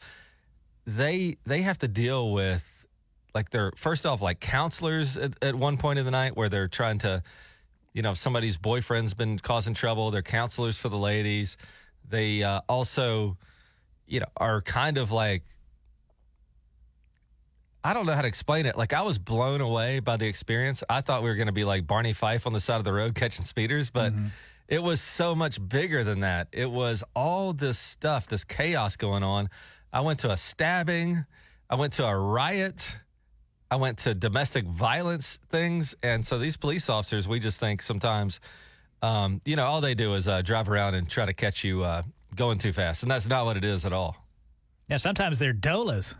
They, 0.87 1.37
they 1.45 1.61
have 1.61 1.77
to 1.77 1.87
deal 1.87 2.31
with 2.31 2.67
like 3.35 3.51
they're 3.51 3.71
first 3.75 4.07
off 4.07 4.19
like 4.19 4.39
counselors 4.39 5.15
at, 5.15 5.33
at 5.43 5.53
one 5.53 5.77
point 5.77 5.99
in 5.99 6.05
the 6.05 6.11
night 6.11 6.35
where 6.35 6.49
they're 6.49 6.67
trying 6.67 6.97
to 6.99 7.21
you 7.93 8.01
know 8.01 8.11
if 8.11 8.17
somebody's 8.17 8.57
boyfriend's 8.57 9.13
been 9.13 9.39
causing 9.39 9.73
trouble 9.73 10.11
they're 10.11 10.21
counselors 10.21 10.77
for 10.77 10.89
the 10.89 10.97
ladies 10.97 11.57
they 12.07 12.43
uh, 12.43 12.61
also 12.69 13.35
you 14.05 14.19
know 14.19 14.27
are 14.37 14.61
kind 14.61 14.99
of 14.99 15.11
like 15.11 15.41
i 17.83 17.91
don't 17.91 18.05
know 18.05 18.13
how 18.13 18.21
to 18.21 18.27
explain 18.27 18.67
it 18.67 18.77
like 18.77 18.93
i 18.93 19.01
was 19.01 19.17
blown 19.17 19.61
away 19.61 19.99
by 19.99 20.15
the 20.15 20.27
experience 20.27 20.83
i 20.87 21.01
thought 21.01 21.23
we 21.23 21.29
were 21.29 21.35
going 21.35 21.47
to 21.47 21.53
be 21.53 21.63
like 21.63 21.87
barney 21.87 22.13
fife 22.13 22.45
on 22.45 22.53
the 22.53 22.59
side 22.59 22.77
of 22.77 22.85
the 22.85 22.93
road 22.93 23.15
catching 23.15 23.45
speeders 23.45 23.89
but 23.89 24.13
it 24.67 24.81
was 24.81 25.01
so 25.01 25.35
much 25.35 25.65
bigger 25.67 26.03
than 26.03 26.21
that. 26.21 26.47
It 26.51 26.69
was 26.69 27.03
all 27.15 27.53
this 27.53 27.77
stuff 27.77 28.27
this 28.27 28.43
chaos 28.43 28.95
going 28.95 29.23
on. 29.23 29.49
I 29.91 30.01
went 30.01 30.19
to 30.19 30.31
a 30.31 30.37
stabbing. 30.37 31.25
I 31.69 31.75
went 31.75 31.93
to 31.93 32.05
a 32.05 32.17
riot. 32.17 32.95
I 33.69 33.75
went 33.75 33.99
to 33.99 34.13
domestic 34.13 34.65
violence 34.65 35.39
things, 35.49 35.95
and 36.03 36.23
so 36.23 36.37
these 36.37 36.57
police 36.57 36.89
officers, 36.89 37.27
we 37.27 37.39
just 37.39 37.59
think 37.59 37.81
sometimes, 37.81 38.39
um, 39.01 39.41
you 39.45 39.55
know, 39.55 39.65
all 39.65 39.81
they 39.81 39.95
do 39.95 40.13
is 40.13 40.27
uh, 40.27 40.43
drive 40.43 40.69
around 40.69 40.93
and 40.93 41.09
try 41.09 41.25
to 41.25 41.33
catch 41.33 41.63
you 41.63 41.83
uh, 41.83 42.03
going 42.35 42.59
too 42.59 42.71
fast, 42.71 43.01
and 43.01 43.11
that's 43.11 43.25
not 43.25 43.45
what 43.45 43.57
it 43.57 43.63
is 43.63 43.83
at 43.83 43.91
all. 43.91 44.15
Yeah, 44.89 44.97
sometimes 44.97 45.39
they're 45.39 45.55
doulas. 45.55 46.15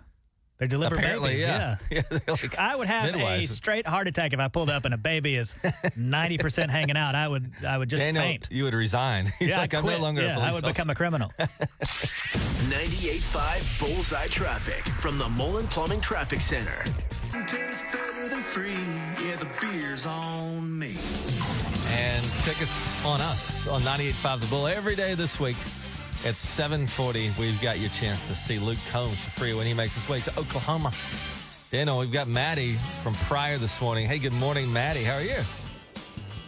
They 0.64 0.68
deliver 0.68 0.96
Apparently, 0.96 1.32
babies. 1.32 1.46
yeah. 1.46 1.76
Yeah. 1.92 2.02
they're 2.10 2.22
like 2.28 2.58
I 2.58 2.74
would 2.78 2.88
have 2.88 3.14
a 3.18 3.46
straight 3.48 3.86
heart 3.86 4.08
attack 4.08 4.32
if 4.32 4.40
I 4.40 4.48
pulled 4.48 4.70
up 4.70 4.86
and 4.86 4.94
a 4.94 4.98
baby 4.98 5.36
is 5.36 5.56
90% 5.64 6.70
hanging 6.70 6.96
out. 6.96 7.16
I 7.16 7.28
would 7.28 7.52
I 7.68 7.78
would 7.78 7.90
just 7.90 8.02
Daniel, 8.02 8.24
faint. 8.24 8.48
You 8.50 8.64
would 8.64 8.74
resign. 8.74 9.34
You're 9.42 9.50
Yeah, 9.50 9.58
like 9.60 9.74
I'd 9.74 9.80
I'm 9.80 9.86
no 9.86 9.98
longer 9.98 10.22
yeah, 10.22 10.32
a 10.32 10.36
police 10.36 10.50
I 10.50 10.54
would 10.54 10.64
become 10.64 10.90
a 10.90 10.96
criminal. 10.96 11.34
98.5 11.38 13.80
Bullseye 13.80 14.28
Traffic 14.28 14.86
from 14.96 15.18
the 15.18 15.28
Mullen 15.28 15.68
Plumbing 15.68 16.00
Traffic 16.00 16.40
Center. 16.40 16.86
Tastes 17.46 17.84
better 17.92 18.30
than 18.30 18.40
free. 18.42 18.72
Yeah, 19.22 19.36
the 19.36 19.50
beer's 19.60 20.06
on 20.06 20.80
me. 20.80 20.96
and 21.88 22.24
tickets 22.44 22.96
on 23.04 23.20
us 23.20 23.68
on 23.68 23.82
98.5 23.82 24.40
The 24.40 24.48
Bull 24.48 24.68
every 24.68 24.96
day 24.96 25.14
this 25.14 25.42
week. 25.42 25.58
At 26.26 26.36
7:40, 26.36 27.38
we've 27.38 27.62
got 27.62 27.80
your 27.80 27.90
chance 27.90 28.26
to 28.30 28.36
see 28.36 28.58
Luke 28.58 28.80
Combs 28.90 29.20
for 29.20 29.30
free 29.32 29.54
when 29.54 29.68
he 29.68 29.74
makes 29.74 29.96
his 29.96 30.08
way 30.08 30.22
to 30.22 30.40
Oklahoma. 30.40 30.94
Daniel, 31.70 32.00
we've 32.00 32.14
got 32.14 32.30
Maddie 32.30 32.78
from 33.02 33.14
Pryor 33.14 33.58
this 33.58 33.82
morning. 33.82 34.08
Hey, 34.08 34.20
good 34.20 34.32
morning, 34.32 34.72
Maddie. 34.72 35.04
How 35.04 35.16
are 35.16 35.22
you? 35.22 35.44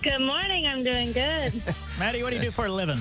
Good 0.01 0.21
morning. 0.21 0.65
I'm 0.65 0.81
doing 0.81 1.11
good. 1.11 1.61
Maddie, 1.99 2.23
what 2.23 2.29
do 2.29 2.37
you 2.37 2.41
do 2.41 2.51
for 2.51 2.67
a 2.67 2.71
living? 2.71 2.99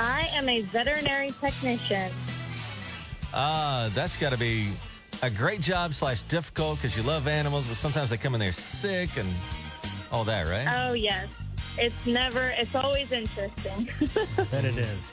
I 0.00 0.28
am 0.32 0.48
a 0.48 0.62
veterinary 0.62 1.30
technician. 1.30 2.10
Uh, 3.32 3.88
that's 3.90 4.16
got 4.16 4.30
to 4.30 4.38
be 4.38 4.72
a 5.22 5.30
great 5.30 5.60
job 5.60 5.94
slash 5.94 6.22
difficult 6.22 6.78
because 6.78 6.96
you 6.96 7.04
love 7.04 7.28
animals, 7.28 7.68
but 7.68 7.76
sometimes 7.76 8.10
they 8.10 8.16
come 8.16 8.34
in 8.34 8.40
there 8.40 8.50
sick 8.50 9.16
and 9.16 9.32
all 10.10 10.24
that, 10.24 10.48
right? 10.48 10.66
Oh, 10.88 10.94
yes. 10.94 11.28
It's 11.80 12.06
never, 12.06 12.52
it's 12.58 12.74
always 12.74 13.10
interesting. 13.10 13.88
That 14.50 14.64
it 14.64 14.76
is. 14.76 15.12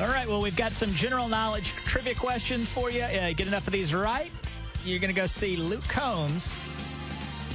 All 0.00 0.06
right, 0.06 0.26
well, 0.26 0.40
we've 0.40 0.56
got 0.56 0.72
some 0.72 0.92
general 0.94 1.28
knowledge 1.28 1.72
trivia 1.72 2.14
questions 2.14 2.70
for 2.70 2.90
you. 2.90 3.02
Uh, 3.02 3.32
get 3.32 3.46
enough 3.46 3.66
of 3.66 3.72
these 3.72 3.94
right. 3.94 4.30
You're 4.84 4.98
going 4.98 5.14
to 5.14 5.20
go 5.20 5.26
see 5.26 5.56
Luke 5.56 5.86
Combs 5.88 6.54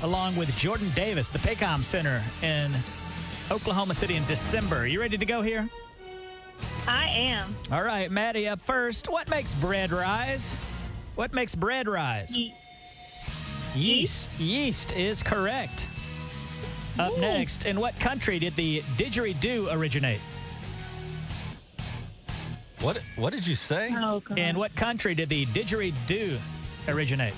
along 0.04 0.36
with 0.36 0.56
Jordan 0.58 0.92
Davis, 0.96 1.30
the 1.30 1.40
Paycom 1.40 1.84
Center 1.84 2.24
in 2.42 2.72
Oklahoma 3.50 3.94
City 3.96 4.16
in 4.16 4.26
December. 4.26 4.86
You 4.88 5.00
ready 5.00 5.18
to 5.18 5.26
go 5.26 5.42
here? 5.42 5.68
I 6.88 7.08
am. 7.10 7.56
All 7.72 7.84
right, 7.84 8.12
Maddie, 8.12 8.48
up 8.48 8.62
first. 8.62 9.10
What 9.10 9.30
makes 9.30 9.54
bread 9.56 9.92
rise? 9.92 10.54
What 11.16 11.34
makes 11.34 11.56
bread 11.56 11.88
rise? 11.88 12.38
Yeast. 13.76 14.30
Yeast 14.38 14.94
is 14.94 15.24
correct. 15.24 15.88
Up 17.00 17.18
next, 17.18 17.66
in 17.66 17.80
what 17.80 17.98
country 18.00 18.38
did 18.40 18.56
the 18.56 18.82
didgeridoo 18.98 19.74
originate? 19.74 20.20
What 22.82 23.02
What 23.16 23.32
did 23.32 23.46
you 23.46 23.56
say? 23.56 23.94
Oh, 23.98 24.20
God. 24.20 24.38
In 24.38 24.58
what 24.58 24.76
country 24.76 25.16
did 25.16 25.30
the 25.30 25.46
didgeridoo 25.48 26.38
originate? 26.88 27.34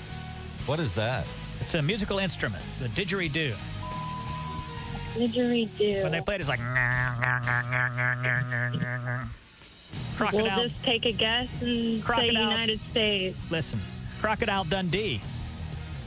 What 0.66 0.80
is 0.80 0.94
that? 0.94 1.26
It's 1.60 1.74
a 1.74 1.82
musical 1.82 2.18
instrument, 2.18 2.64
the 2.80 2.88
didgeridoo. 2.88 3.54
Didgeridoo. 5.14 6.02
When 6.02 6.12
they 6.12 6.20
play 6.20 6.34
it, 6.36 6.40
it's 6.40 6.48
like. 6.48 6.60
We'll 10.32 10.46
just 10.46 10.82
take 10.82 11.06
a 11.06 11.12
guess 11.12 11.48
and 11.60 12.02
say 12.04 12.26
United 12.26 12.80
States. 12.80 13.36
Listen, 13.50 13.80
Crocodile 14.20 14.64
Dundee 14.64 15.20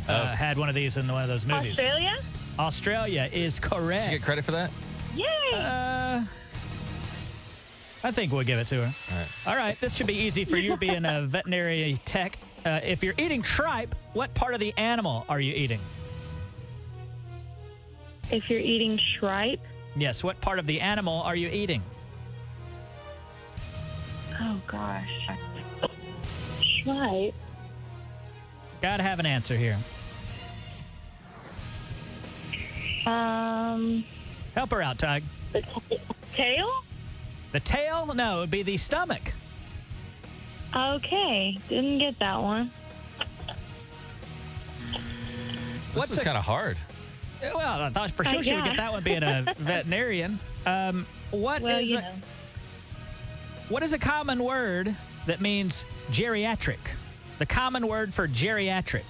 uh, 0.07 0.35
had 0.35 0.57
one 0.57 0.67
of 0.69 0.75
these 0.75 0.97
in 0.97 1.07
one 1.07 1.23
of 1.23 1.29
those 1.29 1.45
movies. 1.45 1.71
Australia? 1.71 2.17
Australia 2.59 3.29
is 3.31 3.59
correct. 3.59 4.05
Did 4.05 4.11
you 4.13 4.17
get 4.19 4.25
credit 4.25 4.45
for 4.45 4.51
that? 4.51 4.71
Yay! 5.15 5.25
Uh, 5.53 6.23
I 8.03 8.11
think 8.11 8.31
we'll 8.31 8.43
give 8.43 8.59
it 8.59 8.67
to 8.67 8.75
her. 8.75 8.93
All 9.11 9.17
right. 9.17 9.27
All 9.47 9.55
right, 9.55 9.79
this 9.79 9.95
should 9.95 10.07
be 10.07 10.15
easy 10.15 10.45
for 10.45 10.57
you 10.57 10.77
being 10.77 11.05
a 11.05 11.21
veterinary 11.25 11.99
tech. 12.05 12.37
Uh, 12.65 12.79
if 12.83 13.03
you're 13.03 13.15
eating 13.17 13.41
tripe, 13.41 13.95
what 14.13 14.33
part 14.33 14.53
of 14.53 14.59
the 14.59 14.73
animal 14.77 15.25
are 15.29 15.39
you 15.39 15.53
eating? 15.53 15.79
if 18.29 18.49
you're 18.49 18.59
eating 18.59 18.99
tripe? 19.19 19.61
Yes, 19.95 20.23
what 20.23 20.39
part 20.41 20.59
of 20.59 20.67
the 20.67 20.81
animal 20.81 21.21
are 21.21 21.35
you 21.35 21.47
eating? 21.47 21.81
Oh, 24.39 24.59
gosh. 24.67 25.29
Shripe? 26.83 27.33
Gotta 28.81 29.03
have 29.03 29.19
an 29.19 29.25
answer 29.25 29.55
here. 29.57 29.77
Um, 33.07 34.03
Help 34.55 34.71
her 34.71 34.81
out, 34.81 34.97
Tug. 34.99 35.23
the 35.53 35.61
t- 35.61 35.97
tail? 36.35 36.83
The 37.53 37.59
tail? 37.61 38.13
No, 38.13 38.37
it 38.37 38.39
would 38.41 38.51
be 38.51 38.63
the 38.63 38.75
stomach. 38.77 39.33
Okay. 40.75 41.57
Didn't 41.69 41.99
get 41.99 42.19
that 42.19 42.41
one. 42.41 42.71
This 44.91 44.99
What's 45.93 46.11
is 46.11 46.17
a- 46.19 46.23
kind 46.23 46.37
of 46.37 46.43
hard. 46.43 46.77
Well, 47.41 47.59
I 47.83 47.89
thought 47.91 48.11
for 48.11 48.25
Uh, 48.25 48.31
sure 48.31 48.43
she 48.43 48.53
would 48.53 48.63
yeah. 48.65 48.69
get 48.71 48.77
that 48.77 48.91
one 48.91 49.03
being 49.03 49.23
a 49.23 49.53
veterinarian. 49.59 50.39
Um, 50.65 51.05
What 51.31 51.61
Well, 51.61 51.77
is 51.79 51.91
you 51.91 51.97
a, 51.99 52.01
know. 52.01 52.13
what 53.69 53.83
is 53.83 53.93
a 53.93 53.99
common 53.99 54.43
word 54.43 54.95
that 55.27 55.39
means 55.39 55.85
geriatric? 56.09 56.79
The 57.39 57.45
common 57.45 57.87
word 57.87 58.13
for 58.13 58.27
geriatric. 58.27 59.03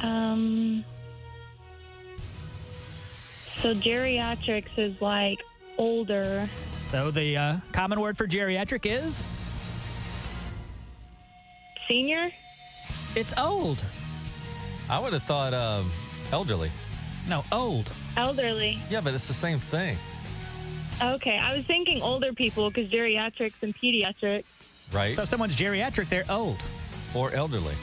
Um. 0.00 0.84
So 3.62 3.74
geriatrics 3.74 4.76
is 4.76 5.00
like 5.00 5.42
older. 5.78 6.48
So 6.90 7.10
the 7.10 7.36
uh, 7.36 7.56
common 7.72 8.00
word 8.00 8.16
for 8.16 8.26
geriatric 8.26 8.86
is 8.86 9.22
Senior? 11.88 12.30
it's 13.16 13.32
old. 13.38 13.82
I 14.88 14.98
would 14.98 15.12
have 15.12 15.22
thought 15.24 15.54
um, 15.54 15.90
elderly. 16.32 16.70
No, 17.28 17.44
old. 17.52 17.92
Elderly. 18.16 18.78
Yeah, 18.90 19.00
but 19.00 19.12
it's 19.14 19.26
the 19.28 19.34
same 19.34 19.58
thing, 19.58 19.96
Okay, 21.02 21.38
I 21.38 21.54
was 21.56 21.64
thinking 21.64 22.02
older 22.02 22.32
people 22.32 22.70
because 22.70 22.90
geriatrics 22.90 23.54
and 23.62 23.74
pediatrics. 23.76 24.44
right? 24.92 25.14
So 25.16 25.22
if 25.22 25.28
someone's 25.28 25.54
geriatric, 25.56 26.08
they're 26.08 26.24
old. 26.30 26.58
or 27.14 27.32
elderly. 27.32 27.74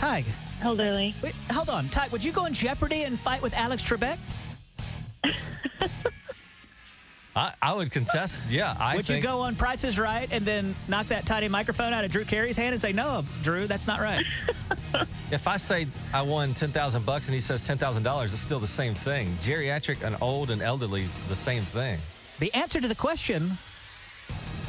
Tig, 0.00 0.24
Elderly. 0.62 1.14
wait, 1.22 1.34
hold 1.50 1.68
on. 1.70 1.88
Tig, 1.88 2.10
would 2.12 2.22
you 2.24 2.32
go 2.32 2.44
in 2.46 2.52
Jeopardy 2.54 3.02
and 3.04 3.18
fight 3.18 3.40
with 3.42 3.54
Alex 3.54 3.82
Trebek? 3.82 4.18
I, 7.36 7.52
I 7.60 7.74
would 7.74 7.92
contest. 7.92 8.40
Yeah, 8.48 8.74
I 8.80 8.96
would 8.96 9.06
think. 9.06 9.22
you 9.22 9.28
go 9.28 9.40
on 9.40 9.56
Prices 9.56 9.98
Right 9.98 10.26
and 10.32 10.42
then 10.46 10.74
knock 10.88 11.06
that 11.08 11.26
tiny 11.26 11.48
microphone 11.48 11.92
out 11.92 12.02
of 12.02 12.10
Drew 12.10 12.24
Carey's 12.24 12.56
hand 12.56 12.72
and 12.72 12.80
say, 12.80 12.92
"No, 12.92 13.24
Drew, 13.42 13.66
that's 13.66 13.86
not 13.86 14.00
right." 14.00 14.24
If 15.30 15.48
I 15.48 15.56
say 15.56 15.88
I 16.14 16.22
won 16.22 16.54
ten 16.54 16.70
thousand 16.70 17.04
bucks 17.04 17.26
and 17.26 17.34
he 17.34 17.40
says 17.40 17.60
ten 17.60 17.76
thousand 17.76 18.04
dollars, 18.04 18.32
it's 18.32 18.40
still 18.40 18.60
the 18.60 18.66
same 18.66 18.94
thing. 18.94 19.36
Geriatric 19.42 20.02
and 20.02 20.16
old 20.20 20.50
and 20.50 20.62
elderly 20.62 21.02
is 21.02 21.18
the 21.28 21.34
same 21.34 21.64
thing. 21.64 21.98
the 22.38 22.54
answer 22.54 22.80
to 22.80 22.86
the 22.88 22.94
question 22.94 23.58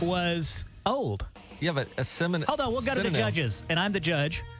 was 0.01 0.65
old. 0.85 1.25
Yeah, 1.59 1.71
but 1.71 1.87
a 1.97 2.01
semin. 2.01 2.43
Hold 2.45 2.59
on, 2.61 2.71
we'll 2.73 2.81
go 2.81 2.95
to 2.95 3.01
the 3.01 3.09
judges, 3.11 3.63
and 3.69 3.79
I'm 3.79 3.91
the 3.91 3.99
judge. 3.99 4.43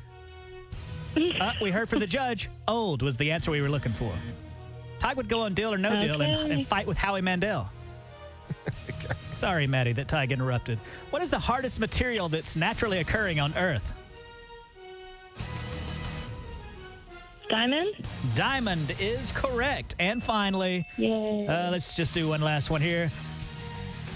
Uh, 1.18 1.52
we 1.60 1.72
heard 1.72 1.90
from 1.90 1.98
the 1.98 2.06
judge. 2.06 2.48
Old 2.68 3.02
was 3.02 3.18
the 3.18 3.32
answer 3.32 3.50
we 3.50 3.60
were 3.60 3.70
looking 3.70 3.92
for. 3.94 4.14
Ty 5.00 5.14
would 5.14 5.30
go 5.30 5.42
on 5.42 5.54
deal 5.54 5.74
or 5.74 5.78
no 5.78 6.00
deal 6.00 6.22
and, 6.22 6.52
and 6.52 6.68
fight 6.68 6.88
with 6.88 6.98
Howie 6.98 7.22
Mandel. 7.22 7.70
Sorry, 9.34 9.68
Maddie, 9.68 9.94
that 9.94 10.08
Ty 10.08 10.26
interrupted. 10.26 10.80
What 11.12 11.22
is 11.22 11.30
the 11.30 11.40
hardest 11.40 11.80
material 11.80 12.30
that's 12.30 12.56
naturally 12.56 13.00
occurring 13.00 13.40
on 13.40 13.56
Earth? 13.56 13.94
Diamond? 17.50 17.96
Diamond 18.36 18.96
is 19.00 19.32
correct. 19.32 19.96
And 20.00 20.22
finally, 20.22 20.86
Yay. 20.98 21.48
uh, 21.48 21.72
let's 21.72 21.94
just 21.94 22.14
do 22.14 22.28
one 22.30 22.42
last 22.42 22.70
one 22.70 22.82
here. 22.82 23.12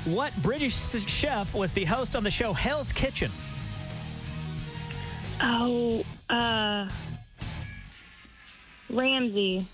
What 0.05 0.35
British 0.41 0.75
chef 0.75 1.53
was 1.53 1.71
the 1.73 1.85
host 1.85 2.15
on 2.15 2.23
the 2.23 2.31
show 2.31 2.53
Hell's 2.53 2.91
Kitchen? 2.91 3.31
oh, 5.41 6.03
uh. 6.29 6.89
Ramsay. 8.89 9.65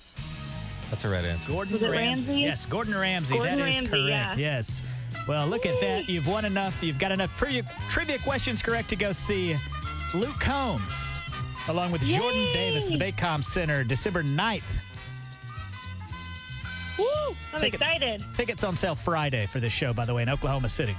That's 0.89 1.03
a 1.05 1.09
right 1.09 1.25
answer. 1.25 1.51
Gordon 1.51 1.73
Was 1.73 1.81
Ramsay. 1.81 1.97
Ramsay? 2.27 2.33
Yes, 2.41 2.65
Gordon 2.65 2.95
Ramsay. 2.95 3.35
Gordon 3.35 3.57
that 3.59 3.67
is 3.69 3.75
Ramsay, 3.75 3.87
correct. 3.89 4.37
yeah. 4.37 4.57
Yes. 4.57 4.81
Well, 5.27 5.45
look 5.47 5.65
at 5.65 5.79
that. 5.81 6.07
You've 6.07 6.27
won 6.27 6.45
enough. 6.45 6.81
You've 6.81 6.99
got 6.99 7.11
enough 7.11 7.37
trivia, 7.37 7.63
trivia 7.89 8.17
questions 8.19 8.61
correct 8.61 8.89
to 8.89 8.95
go 8.95 9.11
see 9.11 9.55
Luke 10.15 10.39
Combs 10.39 10.93
along 11.67 11.91
with 11.91 12.01
Jordan 12.03 12.45
Davis 12.53 12.89
at 12.89 12.97
the 12.97 13.11
Paycom 13.11 13.43
Center 13.43 13.83
December 13.83 14.23
9th. 14.23 14.61
Woo! 16.97 17.05
I'm 17.53 17.59
Take 17.59 17.73
it. 17.73 17.81
excited. 17.81 18.23
Tickets 18.33 18.63
on 18.63 18.75
sale 18.75 18.95
Friday 18.95 19.45
for 19.47 19.59
this 19.59 19.73
show, 19.73 19.93
by 19.93 20.05
the 20.05 20.13
way, 20.13 20.23
in 20.23 20.29
Oklahoma 20.29 20.69
City. 20.69 20.95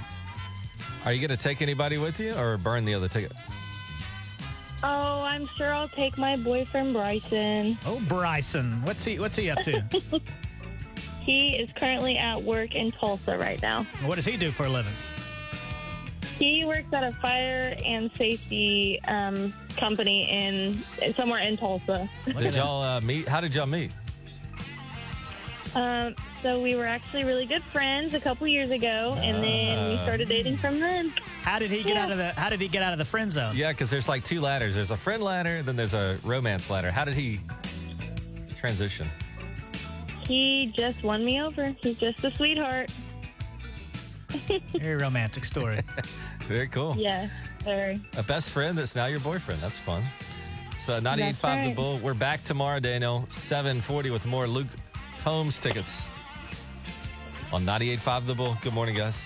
Are 1.05 1.11
you 1.13 1.25
going 1.25 1.35
to 1.35 1.41
take 1.43 1.61
anybody 1.61 1.97
with 1.97 2.19
you 2.19 2.33
or 2.35 2.57
burn 2.57 2.85
the 2.85 2.93
other 2.93 3.07
ticket? 3.07 3.31
Oh, 4.83 5.21
I'm 5.21 5.45
sure 5.57 5.73
I'll 5.73 5.89
take 5.89 6.17
my 6.17 6.37
boyfriend 6.37 6.93
Bryson. 6.93 7.77
Oh, 7.85 8.01
Bryson. 8.07 8.81
What's 8.83 9.03
he 9.03 9.19
what's 9.19 9.37
he 9.37 9.49
up 9.49 9.59
to? 9.63 9.83
He 11.29 11.49
is 11.49 11.69
currently 11.75 12.17
at 12.17 12.41
work 12.41 12.73
in 12.73 12.91
Tulsa 12.91 13.37
right 13.37 13.61
now. 13.61 13.83
what 14.05 14.15
does 14.15 14.25
he 14.25 14.35
do 14.35 14.49
for 14.49 14.65
a 14.65 14.69
living? 14.69 14.93
He 16.39 16.65
works 16.65 16.91
at 16.91 17.03
a 17.03 17.11
fire 17.21 17.77
and 17.85 18.09
safety 18.17 18.99
um, 19.07 19.53
company 19.77 20.27
in 20.27 21.13
somewhere 21.13 21.41
in 21.41 21.55
Tulsa. 21.55 22.09
Did 22.25 22.55
y'all 22.55 22.81
uh, 22.81 23.01
meet? 23.01 23.27
How 23.27 23.41
did 23.41 23.53
y'all 23.53 23.67
meet? 23.67 23.91
Um, 25.75 26.15
so 26.41 26.59
we 26.61 26.75
were 26.75 26.85
actually 26.85 27.23
really 27.23 27.45
good 27.45 27.63
friends 27.71 28.13
a 28.13 28.19
couple 28.19 28.47
years 28.47 28.71
ago, 28.71 29.15
and 29.19 29.43
then 29.43 29.87
we 29.89 29.95
Ah. 29.97 30.03
started 30.03 30.27
dating 30.29 30.57
from 30.57 30.79
then. 30.79 31.13
How 31.43 31.59
did 31.59 31.69
he 31.71 31.83
get 31.83 31.95
Yeah. 31.95 32.03
out 32.05 32.11
of 32.11 32.17
the 32.17 32.33
how 32.33 32.49
did 32.49 32.59
he 32.61 32.67
get 32.67 32.81
out 32.81 32.91
of 32.93 32.99
the 32.99 33.05
friend 33.05 33.31
zone? 33.31 33.55
Yeah, 33.55 33.71
because 33.71 33.89
there's 33.89 34.07
like 34.09 34.23
two 34.23 34.41
ladders. 34.41 34.75
There's 34.75 34.91
a 34.91 34.97
friend 34.97 35.21
ladder, 35.23 35.61
then 35.61 35.75
there's 35.75 35.93
a 35.93 36.17
romance 36.23 36.69
ladder. 36.69 36.91
How 36.91 37.05
did 37.05 37.13
he 37.15 37.39
transition? 38.59 39.09
He 40.27 40.71
just 40.75 41.03
won 41.03 41.23
me 41.25 41.41
over. 41.41 41.75
He's 41.81 41.97
just 41.97 42.23
a 42.23 42.35
sweetheart. 42.35 42.89
Very 44.73 44.95
romantic 45.01 45.43
story. 45.45 45.81
Very 46.47 46.67
cool. 46.67 46.95
Yeah, 46.97 47.27
very. 47.63 47.99
A 48.17 48.23
best 48.23 48.51
friend 48.51 48.77
that's 48.77 48.95
now 48.95 49.05
your 49.07 49.19
boyfriend. 49.19 49.59
That's 49.61 49.77
fun. 49.77 50.03
So 50.85 50.99
98.5 50.99 51.19
That's 51.19 51.41
The 51.41 51.47
right. 51.47 51.75
Bull. 51.75 51.97
We're 51.99 52.13
back 52.15 52.43
tomorrow, 52.43 52.79
Daniel. 52.79 53.25
740 53.29 54.09
with 54.09 54.25
more 54.25 54.47
Luke 54.47 54.67
Combs 55.23 55.59
tickets 55.59 56.07
on 57.51 57.63
98.5 57.63 58.25
The 58.27 58.35
Bull. 58.35 58.57
Good 58.61 58.73
morning, 58.73 58.95
guys. 58.95 59.25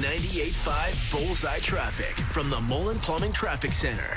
98.5 0.00 1.10
Bullseye 1.10 1.58
Traffic 1.60 2.14
from 2.26 2.50
the 2.50 2.60
Mullen 2.60 2.98
Plumbing 2.98 3.32
Traffic 3.32 3.72
Center. 3.72 4.16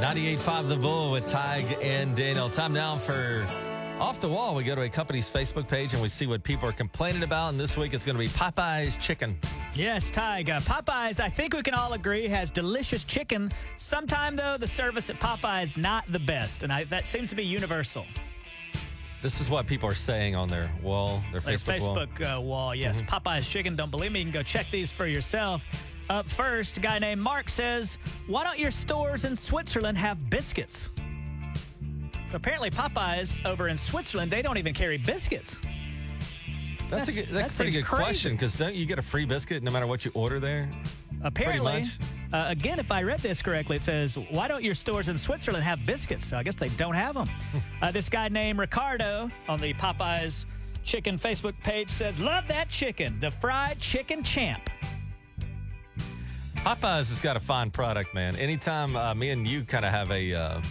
98.5 0.00 0.68
The 0.68 0.76
Bull 0.76 1.12
with 1.12 1.26
Tig 1.26 1.78
and 1.82 2.14
Daniel. 2.14 2.50
Time 2.50 2.72
now 2.72 2.96
for 2.96 3.46
Off 3.98 4.20
the 4.20 4.28
Wall. 4.28 4.54
We 4.54 4.64
go 4.64 4.74
to 4.74 4.82
a 4.82 4.88
company's 4.88 5.30
Facebook 5.30 5.66
page 5.66 5.92
and 5.94 6.02
we 6.02 6.08
see 6.08 6.26
what 6.26 6.42
people 6.42 6.68
are 6.68 6.72
complaining 6.72 7.22
about. 7.22 7.48
And 7.50 7.60
this 7.60 7.76
week 7.76 7.94
it's 7.94 8.04
going 8.04 8.16
to 8.16 8.22
be 8.22 8.28
Popeye's 8.28 8.96
Chicken. 8.98 9.36
Yes, 9.74 10.10
Tig. 10.10 10.50
Uh, 10.50 10.60
Popeyes, 10.60 11.20
I 11.20 11.28
think 11.28 11.54
we 11.54 11.62
can 11.62 11.74
all 11.74 11.94
agree, 11.94 12.26
has 12.28 12.50
delicious 12.50 13.04
chicken. 13.04 13.50
Sometime, 13.76 14.36
though, 14.36 14.56
the 14.58 14.68
service 14.68 15.08
at 15.10 15.18
Popeyes 15.20 15.76
not 15.76 16.04
the 16.08 16.18
best, 16.18 16.64
and 16.64 16.72
I, 16.72 16.84
that 16.84 17.06
seems 17.06 17.30
to 17.30 17.36
be 17.36 17.44
universal. 17.44 18.04
This 19.20 19.40
is 19.40 19.50
what 19.50 19.66
people 19.66 19.88
are 19.88 19.94
saying 19.94 20.36
on 20.36 20.48
their 20.48 20.70
wall, 20.82 21.22
their 21.32 21.40
Their 21.40 21.56
Facebook, 21.56 22.20
wall. 22.20 22.38
Uh, 22.38 22.40
wall, 22.40 22.74
yes. 22.74 23.02
Popeyes 23.02 23.50
chicken. 23.50 23.74
Don't 23.74 23.90
believe 23.90 24.12
me? 24.12 24.20
You 24.20 24.26
can 24.26 24.32
go 24.32 24.42
check 24.44 24.70
these 24.70 24.92
for 24.92 25.06
yourself. 25.06 25.64
Up 26.08 26.26
first, 26.26 26.78
a 26.78 26.80
guy 26.80 26.98
named 26.98 27.20
Mark 27.20 27.48
says, 27.48 27.98
"Why 28.28 28.44
don't 28.44 28.58
your 28.58 28.70
stores 28.70 29.24
in 29.24 29.34
Switzerland 29.36 29.98
have 29.98 30.30
biscuits?" 30.30 30.90
Apparently, 32.32 32.70
Popeyes 32.70 33.44
over 33.44 33.68
in 33.68 33.76
Switzerland 33.76 34.30
they 34.30 34.40
don't 34.42 34.56
even 34.58 34.72
carry 34.72 34.98
biscuits. 34.98 35.58
That's, 36.88 37.06
That's- 37.06 37.08
a, 37.08 37.12
good, 37.22 37.28
that's 37.34 37.54
a 37.54 37.62
pretty 37.62 37.72
good 37.72 37.84
crazy. 37.84 38.02
question 38.04 38.32
because 38.32 38.54
don't 38.54 38.74
you 38.74 38.86
get 38.86 38.98
a 38.98 39.02
free 39.02 39.26
biscuit 39.26 39.62
no 39.62 39.70
matter 39.70 39.86
what 39.86 40.04
you 40.04 40.10
order 40.14 40.40
there? 40.40 40.70
Apparently, 41.22 41.80
much. 41.80 41.88
Uh, 42.32 42.46
again, 42.48 42.78
if 42.78 42.92
I 42.92 43.02
read 43.02 43.20
this 43.20 43.40
correctly, 43.42 43.76
it 43.76 43.82
says, 43.82 44.18
"Why 44.30 44.48
don't 44.48 44.62
your 44.62 44.74
stores 44.74 45.08
in 45.08 45.16
Switzerland 45.16 45.64
have 45.64 45.84
biscuits?" 45.86 46.26
So 46.26 46.36
I 46.36 46.42
guess 46.42 46.56
they 46.56 46.68
don't 46.70 46.94
have 46.94 47.14
them. 47.14 47.28
uh, 47.82 47.90
this 47.90 48.08
guy 48.08 48.28
named 48.28 48.58
Ricardo 48.58 49.30
on 49.48 49.60
the 49.60 49.74
Popeyes 49.74 50.44
Chicken 50.84 51.18
Facebook 51.18 51.54
page 51.62 51.90
says, 51.90 52.18
"Love 52.18 52.46
that 52.48 52.68
chicken, 52.68 53.18
the 53.20 53.30
fried 53.30 53.78
chicken 53.78 54.22
champ." 54.22 54.70
Popeyes 56.56 57.08
has 57.08 57.20
got 57.20 57.36
a 57.36 57.40
fine 57.40 57.70
product, 57.70 58.14
man. 58.14 58.36
Anytime 58.36 58.96
uh, 58.96 59.14
me 59.14 59.30
and 59.30 59.46
you 59.46 59.64
kind 59.64 59.84
of 59.84 59.90
have 59.92 60.10
a 60.10 60.34
uh, 60.34 60.62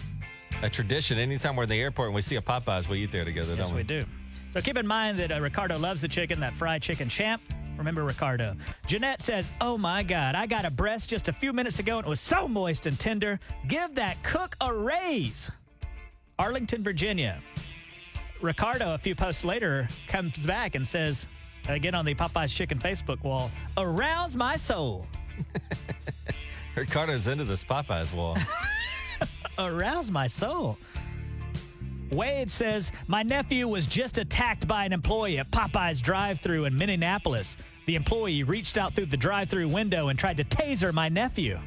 a 0.62 0.68
tradition, 0.68 1.18
anytime 1.18 1.56
we're 1.56 1.64
in 1.64 1.68
the 1.68 1.80
airport 1.80 2.08
and 2.08 2.14
we 2.14 2.22
see 2.22 2.36
a 2.36 2.42
Popeyes, 2.42 2.88
we 2.88 3.02
eat 3.04 3.12
there 3.12 3.24
together, 3.24 3.54
Yes, 3.54 3.68
don't 3.68 3.76
we 3.76 3.82
do. 3.82 4.04
So 4.50 4.60
keep 4.60 4.76
in 4.76 4.86
mind 4.86 5.18
that 5.18 5.30
uh, 5.30 5.40
Ricardo 5.40 5.78
loves 5.78 6.00
the 6.00 6.08
chicken, 6.08 6.40
that 6.40 6.54
fried 6.54 6.82
chicken 6.82 7.08
champ. 7.08 7.42
Remember 7.78 8.04
Ricardo. 8.04 8.56
Jeanette 8.86 9.22
says, 9.22 9.50
Oh 9.60 9.78
my 9.78 10.02
God, 10.02 10.34
I 10.34 10.46
got 10.46 10.64
a 10.64 10.70
breast 10.70 11.08
just 11.08 11.28
a 11.28 11.32
few 11.32 11.52
minutes 11.52 11.78
ago 11.78 11.98
and 11.98 12.06
it 12.06 12.10
was 12.10 12.20
so 12.20 12.48
moist 12.48 12.86
and 12.86 12.98
tender. 12.98 13.38
Give 13.68 13.94
that 13.94 14.22
cook 14.22 14.56
a 14.60 14.74
raise. 14.74 15.50
Arlington, 16.38 16.82
Virginia. 16.82 17.40
Ricardo, 18.40 18.94
a 18.94 18.98
few 18.98 19.14
posts 19.14 19.44
later, 19.44 19.88
comes 20.06 20.44
back 20.44 20.74
and 20.74 20.86
says, 20.86 21.26
again 21.68 21.94
on 21.94 22.04
the 22.04 22.14
Popeyes 22.14 22.54
Chicken 22.54 22.78
Facebook 22.78 23.22
wall, 23.22 23.50
arouse 23.76 24.36
my 24.36 24.56
soul. 24.56 25.06
Ricardo's 26.76 27.26
into 27.26 27.44
this 27.44 27.64
Popeyes 27.64 28.12
wall. 28.12 28.36
arouse 29.58 30.10
my 30.10 30.26
soul. 30.26 30.78
Wade 32.10 32.50
says, 32.50 32.92
My 33.06 33.22
nephew 33.22 33.68
was 33.68 33.86
just 33.86 34.18
attacked 34.38 34.68
by 34.68 34.84
an 34.84 34.92
employee 34.92 35.38
at 35.38 35.50
Popeye's 35.50 36.00
drive 36.00 36.38
through 36.38 36.66
in 36.66 36.78
Minneapolis. 36.78 37.56
The 37.86 37.96
employee 37.96 38.44
reached 38.44 38.78
out 38.78 38.94
through 38.94 39.06
the 39.06 39.16
drive 39.16 39.48
through 39.48 39.66
window 39.66 40.08
and 40.08 40.18
tried 40.18 40.36
to 40.36 40.44
taser 40.44 40.92
my 40.92 41.08
nephew. 41.08 41.58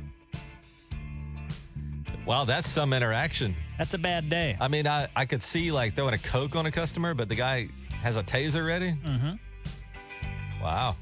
wow, 2.26 2.46
that's 2.46 2.70
some 2.70 2.94
interaction. 2.94 3.58
That's 3.78 3.94
a 3.94 3.98
bad 3.98 4.30
day. 4.30 4.56
I 4.62 4.70
mean, 4.70 4.88
I, 4.88 5.10
I 5.18 5.26
could 5.26 5.44
see 5.44 5.70
like 5.70 5.96
throwing 5.96 6.14
a 6.14 6.18
Coke 6.18 6.56
on 6.56 6.66
a 6.66 6.72
customer, 6.72 7.14
but 7.14 7.28
the 7.28 7.36
guy 7.36 7.68
has 8.02 8.16
a 8.16 8.24
taser 8.24 8.66
ready. 8.66 8.96
Mm-hmm. 9.06 10.64
Wow. 10.64 10.96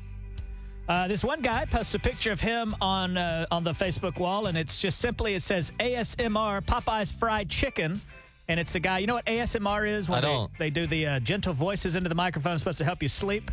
Uh, 0.88 1.08
this 1.08 1.24
one 1.24 1.40
guy 1.40 1.66
posts 1.66 1.94
a 1.94 2.00
picture 2.00 2.32
of 2.32 2.42
him 2.42 2.76
on 2.82 3.16
uh, 3.16 3.46
on 3.52 3.64
the 3.64 3.74
Facebook 3.74 4.18
wall, 4.18 4.48
and 4.48 4.58
it's 4.58 4.82
just 4.82 4.98
simply 4.98 5.36
it 5.36 5.44
says 5.44 5.72
ASMR 5.80 6.62
Popeyes 6.64 7.14
fried 7.14 7.48
chicken, 7.48 8.02
and 8.50 8.60
it's 8.60 8.74
the 8.74 8.80
guy. 8.80 8.98
You 9.00 9.08
know 9.08 9.14
what 9.14 9.26
ASMR 9.28 9.88
is? 9.88 10.10
When 10.10 10.18
I 10.18 10.22
they, 10.22 10.28
don't. 10.28 10.52
They 10.58 10.70
do 10.72 10.88
the 10.88 11.06
uh, 11.08 11.20
gentle 11.22 11.54
voices 11.54 11.96
into 11.96 12.10
the 12.10 12.16
microphone, 12.16 12.54
it's 12.54 12.62
supposed 12.64 12.80
to 12.80 12.84
help 12.86 13.02
you 13.02 13.08
sleep. 13.08 13.52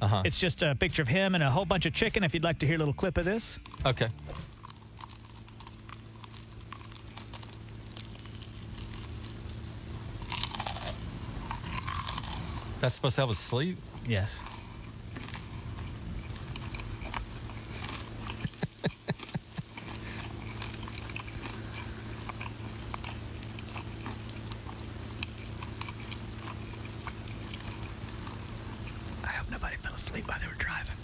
Uh 0.00 0.06
huh. 0.06 0.22
It's 0.24 0.38
just 0.38 0.62
a 0.62 0.74
picture 0.74 1.02
of 1.02 1.08
him 1.08 1.34
and 1.34 1.42
a 1.44 1.50
whole 1.50 1.64
bunch 1.64 1.84
of 1.84 1.92
chicken. 1.92 2.22
If 2.22 2.32
you'd 2.32 2.44
like 2.44 2.58
to 2.60 2.66
hear 2.66 2.76
a 2.76 2.78
little 2.78 2.94
clip 2.94 3.18
of 3.18 3.24
this, 3.24 3.58
Okay. 3.84 4.08
That's 12.80 12.94
supposed 12.94 13.16
to 13.16 13.20
help 13.22 13.30
us 13.30 13.38
sleep? 13.38 13.78
yes. 14.06 14.40
I 29.24 29.28
hope 29.28 29.50
nobody 30.16 30.22
asleep 30.22 30.28
while 30.28 30.38
they 30.40 30.46
were 30.46 30.58
driving. 30.58 30.94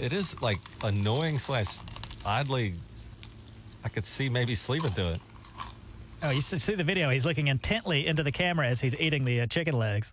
It 0.00 0.12
is 0.12 0.40
like 0.42 0.58
annoying 0.82 1.38
slash 1.38 1.76
oddly. 2.24 2.74
I 3.84 3.88
could 3.88 4.06
see 4.06 4.28
maybe 4.28 4.54
sleeping 4.54 4.90
through 4.90 5.08
it. 5.08 5.20
Oh, 6.22 6.30
you 6.30 6.40
should 6.40 6.60
see 6.60 6.74
the 6.74 6.84
video. 6.84 7.08
He's 7.10 7.24
looking 7.24 7.48
intently 7.48 8.06
into 8.06 8.22
the 8.22 8.32
camera 8.32 8.66
as 8.66 8.80
he's 8.80 8.94
eating 8.96 9.24
the 9.24 9.42
uh, 9.42 9.46
chicken 9.46 9.78
legs. 9.78 10.12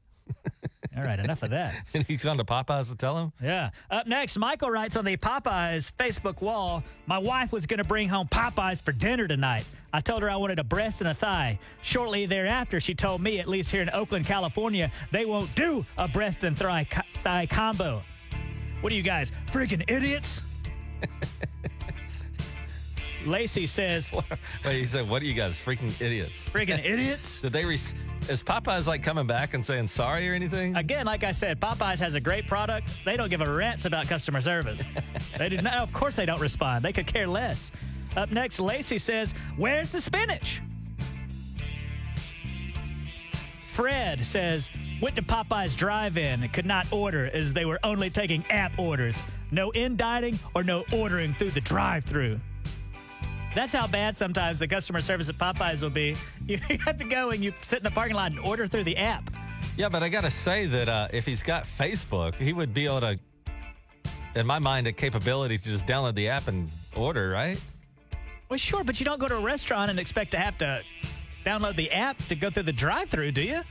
All 0.97 1.03
right, 1.03 1.19
enough 1.19 1.43
of 1.43 1.51
that. 1.51 1.75
And 1.93 2.05
he's 2.05 2.23
gone 2.23 2.37
to 2.37 2.43
Popeyes 2.43 2.89
to 2.89 2.95
tell 2.95 3.17
him? 3.17 3.31
Yeah. 3.41 3.69
Up 3.91 4.07
next, 4.07 4.37
Michael 4.37 4.69
writes 4.69 4.97
on 4.97 5.05
the 5.05 5.15
Popeyes 5.17 5.91
Facebook 5.91 6.41
wall 6.41 6.83
My 7.05 7.17
wife 7.17 7.51
was 7.51 7.65
going 7.65 7.77
to 7.77 7.83
bring 7.83 8.09
home 8.09 8.27
Popeyes 8.27 8.81
for 8.81 8.91
dinner 8.91 9.27
tonight. 9.27 9.65
I 9.93 9.99
told 9.99 10.21
her 10.21 10.29
I 10.29 10.35
wanted 10.35 10.59
a 10.59 10.63
breast 10.63 11.01
and 11.01 11.09
a 11.09 11.13
thigh. 11.13 11.59
Shortly 11.81 12.25
thereafter, 12.25 12.79
she 12.79 12.93
told 12.93 13.21
me, 13.21 13.39
at 13.39 13.47
least 13.47 13.71
here 13.71 13.81
in 13.81 13.89
Oakland, 13.91 14.25
California, 14.25 14.91
they 15.11 15.25
won't 15.25 15.53
do 15.55 15.85
a 15.97 16.07
breast 16.07 16.43
and 16.43 16.57
thigh, 16.57 16.87
thigh 17.23 17.45
combo. 17.45 18.01
What 18.81 18.91
are 18.91 18.95
you 18.95 19.03
guys, 19.03 19.31
freaking 19.51 19.83
idiots? 19.89 20.41
Lacey 23.27 23.65
says, 23.65 24.11
Wait, 24.65 24.79
he 24.79 24.85
said, 24.85 25.09
What 25.09 25.21
are 25.21 25.25
you 25.25 25.33
guys, 25.33 25.59
freaking 25.59 25.93
idiots? 26.01 26.49
freaking 26.49 26.79
idiots? 26.85 27.41
Did 27.41 27.53
they, 27.53 27.65
re- 27.65 27.75
is 27.75 28.43
Popeyes 28.43 28.87
like 28.87 29.03
coming 29.03 29.27
back 29.27 29.53
and 29.53 29.65
saying 29.65 29.87
sorry 29.87 30.29
or 30.29 30.33
anything? 30.33 30.75
Again, 30.75 31.05
like 31.05 31.23
I 31.23 31.31
said, 31.31 31.59
Popeyes 31.59 31.99
has 31.99 32.15
a 32.15 32.19
great 32.21 32.47
product. 32.47 32.89
They 33.05 33.17
don't 33.17 33.29
give 33.29 33.41
a 33.41 33.49
rat's 33.53 33.85
about 33.85 34.07
customer 34.07 34.41
service. 34.41 34.83
they 35.37 35.49
did 35.49 35.63
not. 35.63 35.75
Of 35.75 35.93
course, 35.93 36.15
they 36.15 36.25
don't 36.25 36.41
respond. 36.41 36.83
They 36.83 36.93
could 36.93 37.07
care 37.07 37.27
less. 37.27 37.71
Up 38.15 38.31
next, 38.31 38.59
Lacey 38.59 38.97
says, 38.97 39.33
"Where's 39.57 39.91
the 39.91 40.01
spinach?" 40.01 40.61
Fred 43.61 44.23
says, 44.23 44.71
"Went 45.01 45.15
to 45.17 45.21
Popeyes 45.21 45.75
drive-in 45.75 46.41
and 46.41 46.51
could 46.51 46.65
not 46.65 46.91
order 46.91 47.29
as 47.31 47.53
they 47.53 47.65
were 47.65 47.79
only 47.83 48.09
taking 48.09 48.43
app 48.49 48.77
orders. 48.79 49.21
No 49.51 49.69
in 49.71 49.95
dining 49.95 50.39
or 50.55 50.63
no 50.63 50.83
ordering 50.91 51.33
through 51.35 51.51
the 51.51 51.61
drive-through." 51.61 52.39
That's 53.57 53.73
how 53.73 53.87
bad 53.87 54.15
sometimes 54.15 54.59
the 54.59 54.67
customer 54.67 55.01
service 55.01 55.29
at 55.29 55.35
Popeyes 55.39 55.81
will 55.81 55.89
be. 55.89 56.15
You 56.47 56.59
have 56.85 56.97
to 56.97 57.03
go 57.03 57.31
and 57.31 57.43
you 57.43 57.55
sit 57.63 57.79
in 57.79 57.83
the 57.83 57.89
parking 57.89 58.15
lot 58.15 58.29
and 58.29 58.39
order 58.39 58.67
through 58.67 58.83
the 58.83 58.95
app. 58.95 59.31
Yeah, 59.75 59.89
but 59.89 60.03
I 60.03 60.09
got 60.09 60.25
to 60.25 60.29
say 60.29 60.67
that 60.67 60.87
uh, 60.87 61.07
if 61.11 61.25
he's 61.25 61.41
got 61.41 61.63
Facebook, 61.65 62.35
he 62.35 62.53
would 62.53 62.71
be 62.71 62.85
able 62.85 63.01
to, 63.01 63.19
in 64.35 64.45
my 64.45 64.59
mind, 64.59 64.85
a 64.85 64.93
capability 64.93 65.57
to 65.57 65.63
just 65.63 65.87
download 65.87 66.13
the 66.13 66.29
app 66.29 66.47
and 66.47 66.69
order, 66.95 67.31
right? 67.31 67.59
Well, 68.47 68.59
sure, 68.59 68.83
but 68.83 68.99
you 68.99 69.07
don't 69.07 69.19
go 69.19 69.27
to 69.27 69.37
a 69.37 69.41
restaurant 69.41 69.89
and 69.89 69.99
expect 69.99 70.29
to 70.31 70.37
have 70.37 70.55
to 70.59 70.83
download 71.43 71.75
the 71.77 71.91
app 71.91 72.19
to 72.27 72.35
go 72.35 72.51
through 72.51 72.63
the 72.63 72.73
drive-through, 72.73 73.31
do 73.31 73.41
you? 73.41 73.61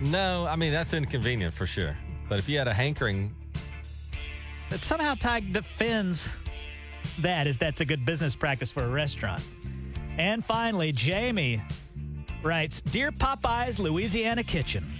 No, 0.00 0.46
I 0.46 0.54
mean, 0.54 0.70
that's 0.70 0.94
inconvenient 0.94 1.52
for 1.52 1.66
sure. 1.66 1.96
But 2.28 2.38
if 2.38 2.48
you 2.48 2.58
had 2.58 2.68
a 2.68 2.74
hankering, 2.74 3.34
But 4.70 4.82
somehow 4.82 5.16
Tig 5.16 5.52
defends 5.52 6.32
that 7.18 7.46
as 7.46 7.58
that's 7.58 7.80
a 7.80 7.84
good 7.84 8.04
business 8.04 8.36
practice 8.36 8.72
for 8.72 8.84
a 8.84 8.88
restaurant. 8.88 9.42
And 10.18 10.44
finally, 10.44 10.92
Jamie 10.92 11.60
writes, 12.42 12.80
"Dear 12.80 13.12
Popeyes 13.12 13.78
Louisiana 13.78 14.44
Kitchen, 14.44 14.90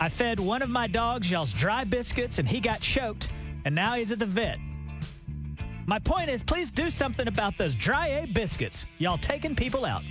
I 0.00 0.08
fed 0.08 0.40
one 0.40 0.62
of 0.62 0.70
my 0.70 0.86
dogs 0.86 1.30
y'all's 1.30 1.52
dry 1.52 1.84
biscuits 1.84 2.38
and 2.38 2.48
he 2.48 2.60
got 2.60 2.80
choked, 2.80 3.28
and 3.64 3.74
now 3.74 3.94
he's 3.94 4.10
at 4.12 4.18
the 4.18 4.26
vet. 4.26 4.58
My 5.86 5.98
point 5.98 6.28
is, 6.28 6.42
please 6.42 6.70
do 6.70 6.90
something 6.90 7.28
about 7.28 7.56
those 7.56 7.74
dry 7.74 8.08
A 8.08 8.26
biscuits. 8.26 8.86
Y'all 8.98 9.18
taking 9.18 9.54
people 9.54 9.84
out." 9.84 10.02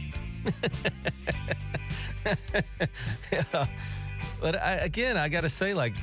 but 4.42 4.62
I, 4.62 4.74
again, 4.82 5.18
I 5.18 5.30
got 5.30 5.42
to 5.42 5.50
say, 5.50 5.74
like, 5.74 5.94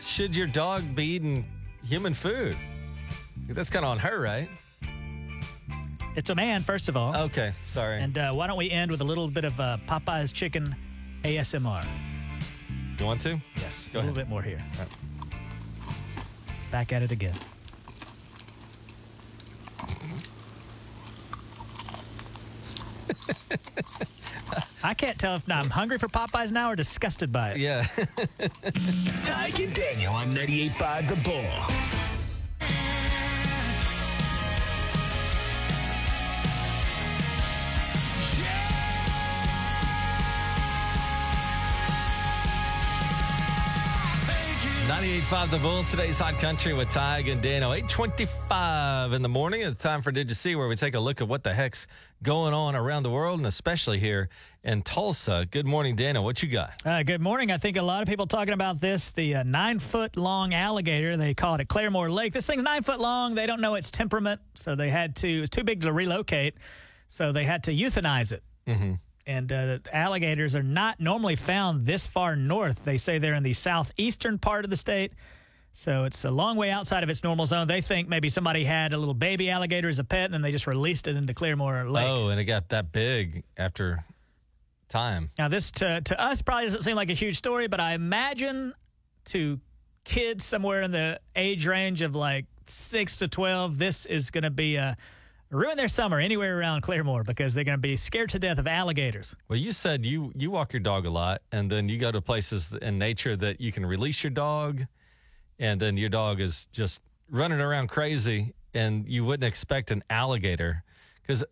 should 0.00 0.36
your 0.36 0.46
dog 0.46 0.94
be 0.94 1.04
eating 1.04 1.46
human 1.84 2.14
food? 2.14 2.56
That's 3.54 3.70
kind 3.70 3.84
of 3.84 3.90
on 3.90 3.98
her, 3.98 4.20
right? 4.20 4.48
It's 6.16 6.30
a 6.30 6.34
man, 6.34 6.62
first 6.62 6.88
of 6.88 6.96
all. 6.96 7.16
Okay, 7.16 7.52
sorry. 7.66 8.00
And 8.00 8.16
uh, 8.18 8.32
why 8.32 8.46
don't 8.46 8.58
we 8.58 8.70
end 8.70 8.90
with 8.90 9.00
a 9.00 9.04
little 9.04 9.28
bit 9.28 9.44
of 9.44 9.58
uh, 9.60 9.78
Popeye's 9.86 10.32
chicken 10.32 10.74
ASMR? 11.22 11.84
you 12.98 13.06
want 13.06 13.20
to? 13.22 13.40
Yes, 13.56 13.88
Go 13.92 13.98
a 13.98 14.00
little 14.00 14.10
ahead. 14.10 14.14
bit 14.26 14.28
more 14.28 14.42
here. 14.42 14.62
All 14.74 14.80
right. 14.84 14.88
Back 16.70 16.92
at 16.92 17.02
it 17.02 17.10
again. 17.10 17.34
I 24.82 24.94
can't 24.94 25.18
tell 25.18 25.36
if 25.36 25.42
I'm 25.50 25.68
hungry 25.70 25.98
for 25.98 26.08
Popeyes 26.08 26.52
now 26.52 26.70
or 26.70 26.76
disgusted 26.76 27.30
by 27.32 27.50
it. 27.50 27.58
Yeah. 27.58 27.82
Tyke 29.22 29.60
and 29.60 29.74
Daniel 29.74 30.12
on 30.14 30.34
98.5 30.34 31.08
The 31.08 31.16
Bull. 31.16 31.99
Ninety-eight 45.00 45.22
five 45.22 45.50
The 45.50 45.56
Bull. 45.56 45.82
Today's 45.84 46.18
Hot 46.18 46.38
Country 46.38 46.74
with 46.74 46.90
Tig 46.90 47.28
and 47.28 47.40
Dano. 47.40 47.72
825 47.72 49.14
in 49.14 49.22
the 49.22 49.30
morning. 49.30 49.62
It's 49.62 49.78
time 49.78 50.02
for 50.02 50.12
Did 50.12 50.28
You 50.28 50.34
See, 50.34 50.54
where 50.54 50.68
we 50.68 50.76
take 50.76 50.94
a 50.94 51.00
look 51.00 51.22
at 51.22 51.26
what 51.26 51.42
the 51.42 51.54
heck's 51.54 51.86
going 52.22 52.52
on 52.52 52.76
around 52.76 53.04
the 53.04 53.10
world 53.10 53.38
and 53.38 53.46
especially 53.46 53.98
here 53.98 54.28
in 54.62 54.82
Tulsa. 54.82 55.46
Good 55.50 55.66
morning, 55.66 55.96
Dano. 55.96 56.20
What 56.20 56.42
you 56.42 56.50
got? 56.50 56.84
Uh, 56.84 57.02
good 57.02 57.22
morning. 57.22 57.50
I 57.50 57.56
think 57.56 57.78
a 57.78 57.82
lot 57.82 58.02
of 58.02 58.08
people 58.08 58.26
talking 58.26 58.52
about 58.52 58.78
this. 58.78 59.12
The 59.12 59.36
uh, 59.36 59.42
nine 59.42 59.78
foot 59.78 60.18
long 60.18 60.52
alligator, 60.52 61.16
they 61.16 61.32
call 61.32 61.54
it 61.54 61.62
at 61.62 61.68
Claremore 61.68 62.12
Lake. 62.12 62.34
This 62.34 62.46
thing's 62.46 62.62
nine 62.62 62.82
foot 62.82 63.00
long. 63.00 63.34
They 63.34 63.46
don't 63.46 63.62
know 63.62 63.76
its 63.76 63.90
temperament, 63.90 64.42
so 64.54 64.74
they 64.74 64.90
had 64.90 65.16
to, 65.16 65.38
it 65.38 65.40
was 65.40 65.48
too 65.48 65.64
big 65.64 65.80
to 65.80 65.94
relocate, 65.94 66.58
so 67.08 67.32
they 67.32 67.46
had 67.46 67.64
to 67.64 67.72
euthanize 67.72 68.32
it. 68.32 68.42
Mm-hmm. 68.66 68.92
And 69.30 69.52
uh, 69.52 69.78
alligators 69.92 70.56
are 70.56 70.62
not 70.62 70.98
normally 70.98 71.36
found 71.36 71.86
this 71.86 72.04
far 72.04 72.34
north. 72.34 72.84
They 72.84 72.96
say 72.96 73.18
they're 73.18 73.34
in 73.34 73.44
the 73.44 73.52
southeastern 73.52 74.38
part 74.38 74.64
of 74.64 74.72
the 74.72 74.76
state. 74.76 75.12
So 75.72 76.02
it's 76.02 76.24
a 76.24 76.32
long 76.32 76.56
way 76.56 76.72
outside 76.72 77.04
of 77.04 77.08
its 77.10 77.22
normal 77.22 77.46
zone. 77.46 77.68
They 77.68 77.80
think 77.80 78.08
maybe 78.08 78.28
somebody 78.28 78.64
had 78.64 78.92
a 78.92 78.98
little 78.98 79.14
baby 79.14 79.48
alligator 79.48 79.88
as 79.88 80.00
a 80.00 80.04
pet 80.04 80.24
and 80.24 80.34
then 80.34 80.42
they 80.42 80.50
just 80.50 80.66
released 80.66 81.06
it 81.06 81.14
into 81.14 81.32
Claremore 81.32 81.88
Lake. 81.88 82.08
Oh, 82.08 82.26
and 82.26 82.40
it 82.40 82.44
got 82.44 82.70
that 82.70 82.90
big 82.90 83.44
after 83.56 84.04
time. 84.88 85.30
Now, 85.38 85.46
this 85.46 85.70
to, 85.72 86.00
to 86.00 86.20
us 86.20 86.42
probably 86.42 86.64
doesn't 86.64 86.82
seem 86.82 86.96
like 86.96 87.10
a 87.10 87.14
huge 87.14 87.38
story, 87.38 87.68
but 87.68 87.78
I 87.78 87.92
imagine 87.92 88.74
to 89.26 89.60
kids 90.02 90.44
somewhere 90.44 90.82
in 90.82 90.90
the 90.90 91.20
age 91.36 91.68
range 91.68 92.02
of 92.02 92.16
like 92.16 92.46
six 92.66 93.18
to 93.18 93.28
12, 93.28 93.78
this 93.78 94.06
is 94.06 94.32
going 94.32 94.42
to 94.42 94.50
be 94.50 94.74
a 94.74 94.96
ruin 95.50 95.76
their 95.76 95.88
summer 95.88 96.18
anywhere 96.20 96.58
around 96.58 96.82
Claremore 96.82 97.24
because 97.24 97.54
they're 97.54 97.64
going 97.64 97.76
to 97.78 97.80
be 97.80 97.96
scared 97.96 98.30
to 98.30 98.38
death 98.38 98.58
of 98.58 98.66
alligators. 98.66 99.34
Well, 99.48 99.58
you 99.58 99.72
said 99.72 100.06
you 100.06 100.32
you 100.36 100.50
walk 100.50 100.72
your 100.72 100.80
dog 100.80 101.06
a 101.06 101.10
lot, 101.10 101.42
and 101.52 101.70
then 101.70 101.88
you 101.88 101.98
go 101.98 102.10
to 102.12 102.20
places 102.20 102.72
in 102.80 102.98
nature 102.98 103.36
that 103.36 103.60
you 103.60 103.72
can 103.72 103.84
release 103.84 104.22
your 104.22 104.30
dog, 104.30 104.86
and 105.58 105.80
then 105.80 105.96
your 105.96 106.08
dog 106.08 106.40
is 106.40 106.66
just 106.72 107.00
running 107.28 107.60
around 107.60 107.88
crazy, 107.88 108.54
and 108.74 109.08
you 109.08 109.24
wouldn't 109.24 109.46
expect 109.46 109.90
an 109.90 110.02
alligator, 110.10 110.82
because 111.22 111.44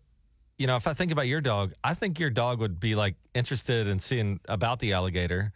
you 0.58 0.66
know 0.66 0.76
if 0.76 0.86
I 0.86 0.94
think 0.94 1.10
about 1.12 1.26
your 1.26 1.40
dog, 1.40 1.72
I 1.82 1.94
think 1.94 2.18
your 2.18 2.30
dog 2.30 2.60
would 2.60 2.78
be 2.80 2.94
like 2.94 3.16
interested 3.34 3.88
in 3.88 3.98
seeing 3.98 4.40
about 4.48 4.78
the 4.78 4.92
alligator, 4.92 5.52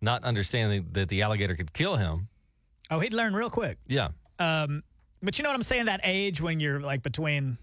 not 0.00 0.24
understanding 0.24 0.88
that 0.92 1.08
the 1.08 1.22
alligator 1.22 1.56
could 1.56 1.72
kill 1.72 1.96
him. 1.96 2.28
Oh, 2.90 3.00
he'd 3.00 3.14
learn 3.14 3.34
real 3.34 3.48
quick. 3.48 3.78
Yeah, 3.86 4.08
Um, 4.38 4.82
but 5.22 5.38
you 5.38 5.42
know 5.44 5.48
what 5.50 5.54
I'm 5.56 5.62
saying? 5.62 5.86
That 5.86 6.00
age 6.04 6.40
when 6.42 6.60
you're 6.60 6.80
like 6.80 7.02
between 7.02 7.56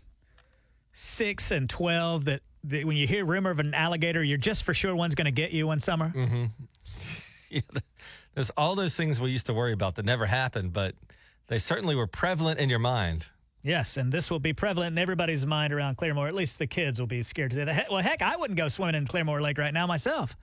six 0.99 1.51
and 1.51 1.69
12, 1.69 2.25
that, 2.25 2.41
that 2.65 2.85
when 2.85 2.97
you 2.97 3.07
hear 3.07 3.25
rumor 3.25 3.51
of 3.51 3.59
an 3.59 3.73
alligator, 3.73 4.21
you're 4.21 4.37
just 4.37 4.63
for 4.63 4.73
sure 4.73 4.95
one's 4.95 5.15
going 5.15 5.25
to 5.25 5.31
get 5.31 5.51
you 5.51 5.67
one 5.67 5.79
summer. 5.79 6.09
Mm-hmm. 6.09 6.45
yeah. 7.49 7.61
there's 8.35 8.49
all 8.51 8.75
those 8.75 8.95
things 8.95 9.21
we 9.21 9.31
used 9.31 9.45
to 9.45 9.53
worry 9.53 9.71
about 9.71 9.95
that 9.95 10.05
never 10.05 10.25
happened, 10.25 10.73
but 10.73 10.95
they 11.47 11.57
certainly 11.57 11.95
were 11.95 12.07
prevalent 12.07 12.59
in 12.59 12.69
your 12.69 12.79
mind. 12.79 13.25
Yes, 13.63 13.97
and 13.97 14.11
this 14.11 14.29
will 14.29 14.39
be 14.39 14.53
prevalent 14.53 14.93
in 14.93 14.97
everybody's 14.97 15.45
mind 15.45 15.73
around 15.73 15.97
Claremore. 15.97 16.27
At 16.27 16.35
least 16.35 16.59
the 16.59 16.67
kids 16.67 16.99
will 16.99 17.07
be 17.07 17.23
scared 17.23 17.51
to 17.51 17.57
say 17.57 17.63
that. 17.65 17.87
Well, 17.89 18.01
heck, 18.01 18.21
I 18.21 18.35
wouldn't 18.37 18.57
go 18.57 18.67
swimming 18.69 18.95
in 18.95 19.05
Claremore 19.05 19.41
Lake 19.41 19.57
right 19.57 19.73
now 19.73 19.87
myself. 19.87 20.35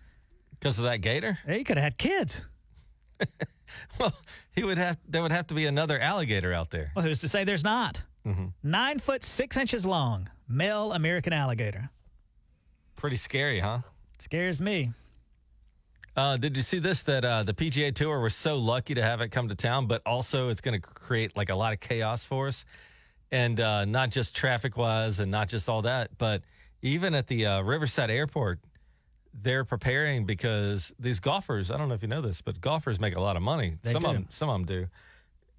Because 0.58 0.78
of 0.78 0.84
that 0.84 0.98
gator? 0.98 1.38
Hey, 1.46 1.58
you 1.58 1.64
could 1.64 1.76
have 1.76 1.84
had 1.84 1.98
kids. 1.98 2.46
well, 3.98 4.14
he 4.52 4.64
would 4.64 4.78
have. 4.78 4.98
There 5.08 5.22
would 5.22 5.32
have 5.32 5.46
to 5.48 5.54
be 5.54 5.66
another 5.66 5.98
alligator 5.98 6.52
out 6.52 6.70
there. 6.70 6.92
Well, 6.94 7.04
who's 7.04 7.20
to 7.20 7.28
say 7.28 7.44
there's 7.44 7.64
not? 7.64 8.02
Mm-hmm. 8.26 8.46
Nine 8.62 8.98
foot 8.98 9.22
six 9.22 9.56
inches 9.56 9.86
long, 9.86 10.28
male 10.48 10.92
American 10.92 11.32
alligator. 11.32 11.90
Pretty 12.96 13.16
scary, 13.16 13.60
huh? 13.60 13.80
Scares 14.18 14.60
me. 14.60 14.90
Uh, 16.16 16.38
did 16.38 16.56
you 16.56 16.62
see 16.62 16.78
this? 16.78 17.02
That 17.02 17.24
uh, 17.24 17.42
the 17.42 17.52
PGA 17.52 17.94
Tour 17.94 18.20
was 18.20 18.34
so 18.34 18.56
lucky 18.56 18.94
to 18.94 19.02
have 19.02 19.20
it 19.20 19.28
come 19.28 19.48
to 19.48 19.54
town, 19.54 19.86
but 19.86 20.00
also 20.06 20.48
it's 20.48 20.62
going 20.62 20.80
to 20.80 20.86
create 20.86 21.36
like 21.36 21.50
a 21.50 21.54
lot 21.54 21.74
of 21.74 21.80
chaos 21.80 22.24
for 22.24 22.48
us, 22.48 22.64
and 23.30 23.60
uh, 23.60 23.84
not 23.84 24.10
just 24.10 24.34
traffic 24.34 24.78
wise, 24.78 25.20
and 25.20 25.30
not 25.30 25.48
just 25.48 25.68
all 25.68 25.82
that, 25.82 26.16
but 26.16 26.42
even 26.80 27.14
at 27.14 27.26
the 27.26 27.44
uh, 27.44 27.60
Riverside 27.60 28.10
Airport, 28.10 28.60
they're 29.34 29.64
preparing 29.64 30.24
because 30.24 30.90
these 30.98 31.20
golfers. 31.20 31.70
I 31.70 31.76
don't 31.76 31.88
know 31.88 31.94
if 31.94 32.02
you 32.02 32.08
know 32.08 32.22
this, 32.22 32.40
but 32.40 32.62
golfers 32.62 32.98
make 32.98 33.14
a 33.14 33.20
lot 33.20 33.36
of 33.36 33.42
money. 33.42 33.74
They 33.82 33.92
some 33.92 34.02
do. 34.02 34.08
of 34.08 34.14
them, 34.14 34.26
some 34.30 34.48
of 34.48 34.54
them 34.54 34.64
do. 34.64 34.86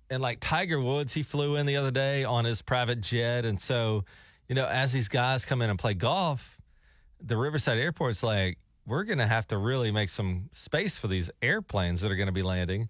And 0.09 0.23
like 0.23 0.39
Tiger 0.39 0.81
Woods, 0.81 1.13
he 1.13 1.21
flew 1.21 1.57
in 1.57 1.67
the 1.67 1.75
other 1.77 1.91
day 1.91 2.23
on 2.23 2.45
his 2.45 2.63
private 2.63 3.01
jet, 3.01 3.45
and 3.45 3.61
so 3.61 4.05
you 4.47 4.55
know, 4.55 4.65
as 4.65 4.91
these 4.93 5.09
guys 5.09 5.45
come 5.45 5.61
in 5.61 5.69
and 5.69 5.77
play 5.77 5.93
golf, 5.93 6.57
the 7.21 7.37
Riverside 7.37 7.77
Airport's 7.77 8.23
like, 8.23 8.57
we're 8.85 9.03
going 9.03 9.17
to 9.17 9.27
have 9.27 9.47
to 9.47 9.57
really 9.57 9.91
make 9.91 10.09
some 10.09 10.49
space 10.53 10.97
for 10.97 11.07
these 11.07 11.29
airplanes 11.41 12.01
that 12.01 12.11
are 12.11 12.15
going 12.15 12.27
to 12.27 12.33
be 12.33 12.43
landing. 12.43 12.87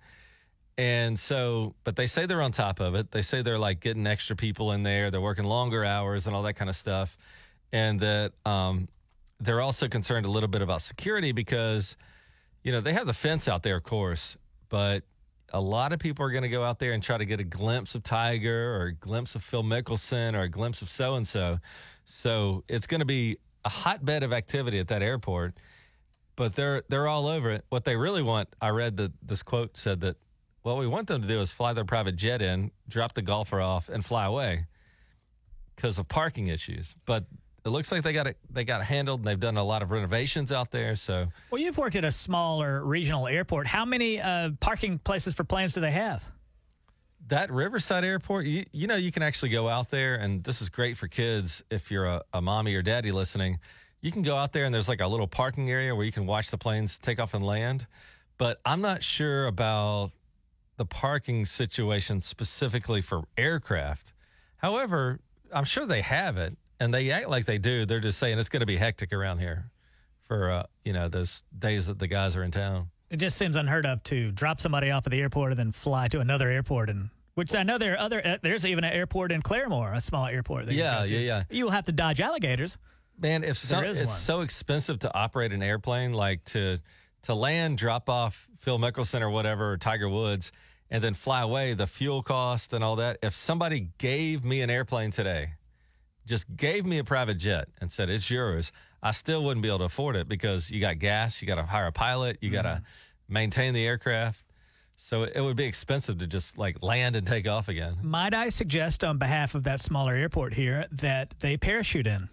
And 0.77 1.19
so, 1.19 1.73
but 1.83 1.95
they 1.95 2.05
say 2.05 2.27
they're 2.27 2.41
on 2.41 2.51
top 2.51 2.79
of 2.79 2.93
it. 2.93 3.09
They 3.09 3.23
say 3.23 3.41
they're 3.41 3.57
like 3.57 3.79
getting 3.79 4.05
extra 4.05 4.35
people 4.35 4.73
in 4.73 4.83
there. 4.83 5.09
They're 5.09 5.19
working 5.21 5.45
longer 5.45 5.83
hours 5.83 6.27
and 6.27 6.35
all 6.35 6.43
that 6.43 6.53
kind 6.53 6.69
of 6.69 6.75
stuff. 6.75 7.17
And 7.73 7.99
that 8.01 8.33
um, 8.45 8.87
they're 9.39 9.61
also 9.61 9.87
concerned 9.87 10.27
a 10.27 10.29
little 10.29 10.49
bit 10.49 10.61
about 10.61 10.83
security 10.83 11.31
because, 11.31 11.97
you 12.63 12.71
know, 12.71 12.79
they 12.79 12.93
have 12.93 13.07
the 13.07 13.13
fence 13.13 13.47
out 13.47 13.63
there, 13.63 13.77
of 13.77 13.83
course, 13.83 14.37
but 14.69 15.03
a 15.53 15.61
lot 15.61 15.93
of 15.93 15.99
people 15.99 16.25
are 16.25 16.31
going 16.31 16.43
to 16.43 16.49
go 16.49 16.63
out 16.63 16.79
there 16.79 16.91
and 16.91 17.01
try 17.01 17.17
to 17.17 17.25
get 17.25 17.39
a 17.39 17.43
glimpse 17.43 17.95
of 17.95 18.03
Tiger 18.03 18.75
or 18.75 18.85
a 18.87 18.93
glimpse 18.93 19.35
of 19.35 19.43
Phil 19.43 19.63
Mickelson 19.63 20.33
or 20.33 20.41
a 20.41 20.49
glimpse 20.49 20.81
of 20.81 20.89
so 20.89 21.15
and 21.15 21.27
so. 21.27 21.59
So 22.05 22.63
it's 22.67 22.87
going 22.87 22.99
to 22.99 23.05
be 23.05 23.37
a 23.65 23.69
hotbed 23.69 24.23
of 24.23 24.33
activity 24.33 24.79
at 24.79 24.87
that 24.89 25.01
airport. 25.01 25.57
But 26.35 26.55
they're 26.55 26.83
they're 26.87 27.07
all 27.07 27.25
over 27.27 27.49
it. 27.51 27.65
What 27.69 27.83
they 27.83 27.95
really 27.95 28.21
want, 28.21 28.49
I 28.61 28.69
read 28.69 28.97
that 28.97 29.11
this 29.23 29.41
quote 29.41 29.75
said 29.75 30.01
that 30.01 30.17
what 30.61 30.77
we 30.77 30.85
want 30.85 31.07
them 31.07 31.21
to 31.21 31.27
do 31.27 31.39
is 31.39 31.51
fly 31.51 31.73
their 31.73 31.85
private 31.85 32.15
jet 32.15 32.41
in, 32.41 32.71
drop 32.87 33.13
the 33.13 33.21
golfer 33.21 33.59
off, 33.59 33.89
and 33.89 34.05
fly 34.05 34.25
away 34.25 34.67
because 35.75 35.97
of 35.97 36.07
parking 36.07 36.47
issues. 36.47 36.95
But 37.05 37.25
it 37.67 37.71
looks 37.71 37.91
like 37.91 38.03
they 38.03 38.13
got 38.13 38.27
it 38.27 38.37
they 38.49 38.63
got 38.63 38.81
it 38.81 38.85
handled 38.85 39.19
and 39.19 39.27
they've 39.27 39.39
done 39.39 39.57
a 39.57 39.63
lot 39.63 39.81
of 39.81 39.91
renovations 39.91 40.51
out 40.51 40.71
there. 40.71 40.95
So 40.95 41.27
Well, 41.51 41.61
you've 41.61 41.77
worked 41.77 41.95
at 41.95 42.03
a 42.03 42.11
smaller 42.11 42.83
regional 42.83 43.27
airport. 43.27 43.67
How 43.67 43.85
many 43.85 44.19
uh, 44.19 44.51
parking 44.59 44.97
places 44.99 45.33
for 45.33 45.43
planes 45.43 45.73
do 45.73 45.81
they 45.81 45.91
have? 45.91 46.23
that 47.29 47.51
Riverside 47.51 48.03
Airport, 48.03 48.45
you, 48.45 48.65
you 48.71 48.87
know, 48.87 48.95
you 48.95 49.11
can 49.11 49.23
actually 49.23 49.49
go 49.49 49.67
out 49.67 49.89
there, 49.89 50.15
and 50.15 50.43
this 50.43 50.61
is 50.61 50.69
great 50.69 50.97
for 50.97 51.07
kids 51.07 51.63
if 51.69 51.91
you're 51.91 52.05
a, 52.05 52.21
a 52.33 52.41
mommy 52.41 52.73
or 52.75 52.81
daddy 52.81 53.11
listening. 53.11 53.59
You 54.01 54.11
can 54.11 54.21
go 54.21 54.37
out 54.37 54.53
there, 54.53 54.65
and 54.65 54.73
there's 54.73 54.87
like 54.87 55.01
a 55.01 55.07
little 55.07 55.27
parking 55.27 55.69
area 55.69 55.93
where 55.95 56.05
you 56.05 56.11
can 56.11 56.25
watch 56.25 56.49
the 56.51 56.57
planes 56.57 56.97
take 56.97 57.19
off 57.19 57.33
and 57.33 57.45
land. 57.45 57.87
But 58.37 58.61
I'm 58.65 58.81
not 58.81 59.03
sure 59.03 59.47
about 59.47 60.11
the 60.77 60.85
parking 60.85 61.45
situation 61.45 62.21
specifically 62.21 63.01
for 63.01 63.23
aircraft. 63.37 64.13
However, 64.57 65.19
I'm 65.51 65.65
sure 65.65 65.85
they 65.85 66.01
have 66.01 66.37
it, 66.37 66.57
and 66.79 66.93
they 66.93 67.11
act 67.11 67.29
like 67.29 67.45
they 67.45 67.57
do. 67.57 67.85
They're 67.85 67.99
just 67.99 68.19
saying 68.19 68.39
it's 68.39 68.49
going 68.49 68.61
to 68.61 68.67
be 68.67 68.77
hectic 68.77 69.13
around 69.13 69.39
here 69.39 69.69
for 70.27 70.49
uh, 70.49 70.63
you 70.83 70.93
know 70.93 71.07
those 71.07 71.43
days 71.57 71.87
that 71.87 71.99
the 71.99 72.07
guys 72.07 72.35
are 72.35 72.43
in 72.43 72.51
town. 72.51 72.89
It 73.09 73.17
just 73.17 73.37
seems 73.37 73.55
unheard 73.55 73.85
of 73.85 74.03
to 74.03 74.31
drop 74.31 74.59
somebody 74.59 74.91
off 74.91 75.07
at 75.07 75.11
the 75.11 75.21
airport 75.21 75.51
and 75.51 75.59
then 75.59 75.71
fly 75.71 76.07
to 76.09 76.19
another 76.19 76.49
airport 76.49 76.89
and. 76.89 77.09
Which 77.35 77.53
I 77.53 77.61
know 77.61 77.77
there 77.77 77.93
are 77.93 77.99
other. 77.99 78.25
Uh, 78.25 78.37
there's 78.41 78.65
even 78.65 78.83
an 78.83 78.91
airport 78.91 79.31
in 79.31 79.43
Claremore, 79.43 79.95
a 79.95 80.01
small 80.01 80.25
airport. 80.25 80.65
that 80.65 80.73
you 80.73 80.79
Yeah, 80.79 81.03
yeah, 81.03 81.19
yeah. 81.19 81.43
You'll 81.51 81.69
have 81.69 81.85
to 81.85 81.91
dodge 81.91 82.19
alligators. 82.19 82.79
Man, 83.19 83.43
if 83.43 83.57
so, 83.57 83.79
it's 83.79 83.99
one. 83.99 84.07
so 84.07 84.41
expensive 84.41 84.97
to 84.99 85.13
operate 85.15 85.53
an 85.53 85.61
airplane, 85.61 86.13
like 86.13 86.43
to 86.45 86.77
to 87.23 87.35
land, 87.35 87.77
drop 87.77 88.09
off 88.09 88.47
Phil 88.59 88.79
Mickelson 88.79 89.21
or 89.21 89.29
whatever, 89.29 89.73
or 89.73 89.77
Tiger 89.77 90.09
Woods, 90.09 90.51
and 90.89 91.03
then 91.03 91.13
fly 91.13 91.43
away, 91.43 91.75
the 91.75 91.85
fuel 91.85 92.23
cost 92.23 92.73
and 92.73 92.83
all 92.83 92.95
that. 92.95 93.19
If 93.21 93.35
somebody 93.35 93.89
gave 93.99 94.43
me 94.43 94.61
an 94.61 94.71
airplane 94.71 95.11
today, 95.11 95.51
just 96.27 96.45
gave 96.55 96.85
me 96.85 96.97
a 96.99 97.03
private 97.03 97.37
jet 97.37 97.69
and 97.81 97.91
said 97.91 98.09
it's 98.09 98.29
yours, 98.29 98.71
I 99.01 99.11
still 99.11 99.43
wouldn't 99.43 99.61
be 99.63 99.69
able 99.69 99.79
to 99.79 99.85
afford 99.85 100.15
it 100.15 100.27
because 100.27 100.69
you 100.69 100.79
got 100.81 100.99
gas, 100.99 101.41
you 101.41 101.47
got 101.47 101.55
to 101.55 101.63
hire 101.63 101.87
a 101.87 101.91
pilot, 101.91 102.37
you 102.41 102.49
got 102.51 102.63
to 102.63 102.83
maintain 103.29 103.73
the 103.73 103.85
aircraft. 103.85 104.43
So 104.97 105.23
it 105.23 105.39
would 105.39 105.55
be 105.55 105.63
expensive 105.65 106.17
to 106.19 106.27
just 106.27 106.57
like 106.57 106.81
land 106.83 107.15
and 107.15 107.25
take 107.25 107.47
off 107.47 107.67
again. 107.69 107.97
Might 108.01 108.33
I 108.33 108.49
suggest, 108.49 109.03
on 109.03 109.17
behalf 109.19 109.53
of 109.55 109.63
that 109.63 109.79
smaller 109.79 110.13
airport 110.15 110.53
here, 110.55 110.85
that 110.91 111.35
they 111.39 111.55
parachute 111.55 112.07
in? 112.07 112.29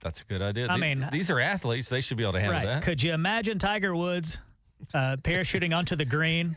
That's 0.00 0.20
a 0.22 0.24
good 0.24 0.40
idea. 0.42 0.66
I 0.68 0.74
The- 0.74 0.78
mean- 0.78 1.08
these 1.12 1.30
are 1.30 1.38
athletes; 1.40 1.88
they 1.88 2.00
should 2.00 2.16
be 2.16 2.22
able 2.22 2.34
to 2.34 2.40
handle 2.40 2.58
right. 2.58 2.66
that. 2.66 2.82
Could 2.82 3.02
you 3.02 3.12
imagine 3.12 3.58
Tiger 3.58 3.94
Woods 3.94 4.40
uh, 4.94 5.16
parachuting 5.22 5.76
onto 5.76 5.94
the 5.96 6.04
green 6.04 6.56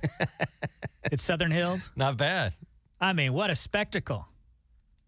at 1.11 1.19
Southern 1.19 1.51
Hills? 1.51 1.91
Not 1.95 2.17
bad. 2.17 2.53
I 3.01 3.11
mean, 3.13 3.33
what 3.33 3.49
a 3.49 3.55
spectacle. 3.55 4.27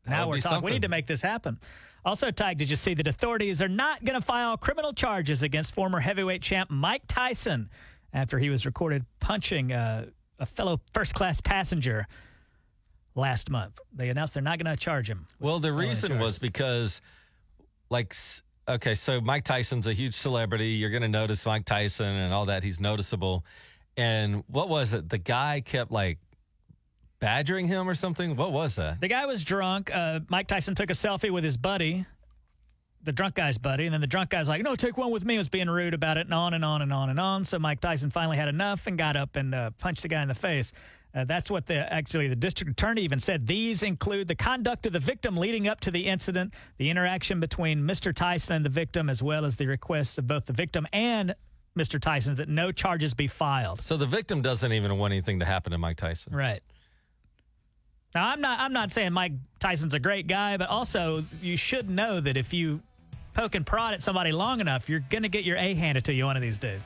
That 0.05 0.11
now 0.11 0.29
we're 0.29 0.39
talking. 0.39 0.63
We 0.63 0.71
need 0.71 0.81
to 0.81 0.89
make 0.89 1.07
this 1.07 1.21
happen. 1.21 1.59
Also, 2.03 2.31
Tyke, 2.31 2.57
did 2.57 2.69
you 2.69 2.75
see 2.75 2.93
that 2.95 3.07
authorities 3.07 3.61
are 3.61 3.67
not 3.69 4.03
going 4.03 4.19
to 4.19 4.25
file 4.25 4.57
criminal 4.57 4.91
charges 4.93 5.43
against 5.43 5.73
former 5.73 5.99
heavyweight 5.99 6.41
champ 6.41 6.71
Mike 6.71 7.03
Tyson 7.07 7.69
after 8.11 8.39
he 8.39 8.49
was 8.49 8.65
recorded 8.65 9.05
punching 9.19 9.71
uh, 9.71 10.07
a 10.39 10.45
fellow 10.45 10.81
first 10.93 11.13
class 11.13 11.39
passenger 11.41 12.07
last 13.13 13.51
month? 13.51 13.79
They 13.93 14.09
announced 14.09 14.33
they're 14.33 14.41
not 14.41 14.57
going 14.57 14.73
to 14.73 14.79
charge 14.79 15.07
him. 15.09 15.27
Well, 15.39 15.59
the 15.59 15.71
reason 15.71 16.17
was 16.17 16.39
because, 16.39 17.01
like, 17.91 18.15
okay, 18.67 18.95
so 18.95 19.21
Mike 19.21 19.43
Tyson's 19.43 19.85
a 19.85 19.93
huge 19.93 20.15
celebrity. 20.15 20.69
You're 20.69 20.89
going 20.89 21.03
to 21.03 21.07
notice 21.07 21.45
Mike 21.45 21.65
Tyson 21.65 22.07
and 22.07 22.33
all 22.33 22.47
that. 22.47 22.63
He's 22.63 22.79
noticeable. 22.79 23.45
And 23.95 24.43
what 24.47 24.69
was 24.69 24.93
it? 24.95 25.09
The 25.09 25.19
guy 25.19 25.61
kept 25.61 25.91
like 25.91 26.17
badgering 27.21 27.67
him 27.67 27.87
or 27.87 27.95
something. 27.95 28.35
What 28.35 28.51
was 28.51 28.75
that? 28.75 28.99
The 28.99 29.07
guy 29.07 29.25
was 29.25 29.45
drunk. 29.45 29.89
Uh, 29.95 30.19
Mike 30.27 30.47
Tyson 30.47 30.75
took 30.75 30.89
a 30.89 30.93
selfie 30.93 31.31
with 31.31 31.45
his 31.45 31.55
buddy, 31.55 32.05
the 33.01 33.13
drunk 33.13 33.35
guy's 33.35 33.57
buddy, 33.57 33.85
and 33.85 33.93
then 33.93 34.01
the 34.01 34.07
drunk 34.07 34.31
guy's 34.31 34.49
like, 34.49 34.61
"No, 34.61 34.75
take 34.75 34.97
one 34.97 35.11
with 35.11 35.23
me." 35.23 35.37
Was 35.37 35.47
being 35.47 35.69
rude 35.69 35.93
about 35.93 36.17
it, 36.17 36.27
and 36.27 36.33
on 36.33 36.53
and 36.53 36.65
on 36.65 36.81
and 36.81 36.91
on 36.91 37.09
and 37.09 37.19
on. 37.19 37.45
So 37.45 37.57
Mike 37.57 37.79
Tyson 37.79 38.09
finally 38.09 38.35
had 38.35 38.49
enough 38.49 38.87
and 38.87 38.97
got 38.97 39.15
up 39.15 39.37
and 39.37 39.55
uh, 39.55 39.69
punched 39.77 40.01
the 40.01 40.09
guy 40.09 40.21
in 40.21 40.27
the 40.27 40.33
face. 40.33 40.73
Uh, 41.13 41.25
that's 41.25 41.51
what 41.51 41.65
the 41.65 41.91
actually 41.93 42.27
the 42.27 42.35
district 42.35 42.71
attorney 42.71 43.01
even 43.01 43.19
said. 43.19 43.45
These 43.47 43.83
include 43.83 44.27
the 44.27 44.35
conduct 44.35 44.85
of 44.85 44.93
the 44.93 44.99
victim 44.99 45.37
leading 45.37 45.67
up 45.67 45.79
to 45.81 45.91
the 45.91 46.07
incident, 46.07 46.53
the 46.77 46.89
interaction 46.89 47.39
between 47.39 47.81
Mr. 47.81 48.13
Tyson 48.13 48.55
and 48.55 48.65
the 48.65 48.69
victim, 48.69 49.09
as 49.09 49.21
well 49.21 49.45
as 49.45 49.57
the 49.57 49.67
requests 49.67 50.17
of 50.17 50.27
both 50.27 50.45
the 50.45 50.53
victim 50.53 50.87
and 50.93 51.35
Mr. 51.77 51.99
Tyson 51.99 52.35
that 52.35 52.49
no 52.49 52.71
charges 52.71 53.13
be 53.13 53.27
filed. 53.27 53.81
So 53.81 53.97
the 53.97 54.05
victim 54.05 54.41
doesn't 54.41 54.71
even 54.71 54.97
want 54.97 55.13
anything 55.13 55.39
to 55.39 55.45
happen 55.45 55.71
to 55.71 55.77
Mike 55.77 55.97
Tyson. 55.97 56.33
Right. 56.35 56.61
Now 58.13 58.27
I'm 58.27 58.41
not 58.41 58.59
I'm 58.59 58.73
not 58.73 58.91
saying 58.91 59.13
Mike 59.13 59.33
Tyson's 59.59 59.93
a 59.93 59.99
great 59.99 60.27
guy, 60.27 60.57
but 60.57 60.69
also 60.69 61.23
you 61.41 61.55
should 61.57 61.89
know 61.89 62.19
that 62.19 62.35
if 62.37 62.53
you 62.53 62.81
poke 63.33 63.55
and 63.55 63.65
prod 63.65 63.93
at 63.93 64.03
somebody 64.03 64.31
long 64.31 64.59
enough, 64.59 64.89
you're 64.89 65.03
gonna 65.09 65.29
get 65.29 65.45
your 65.45 65.57
A 65.57 65.73
handed 65.73 66.05
to 66.05 66.13
you 66.13 66.25
one 66.25 66.35
of 66.35 66.41
these 66.41 66.57
days. 66.57 66.81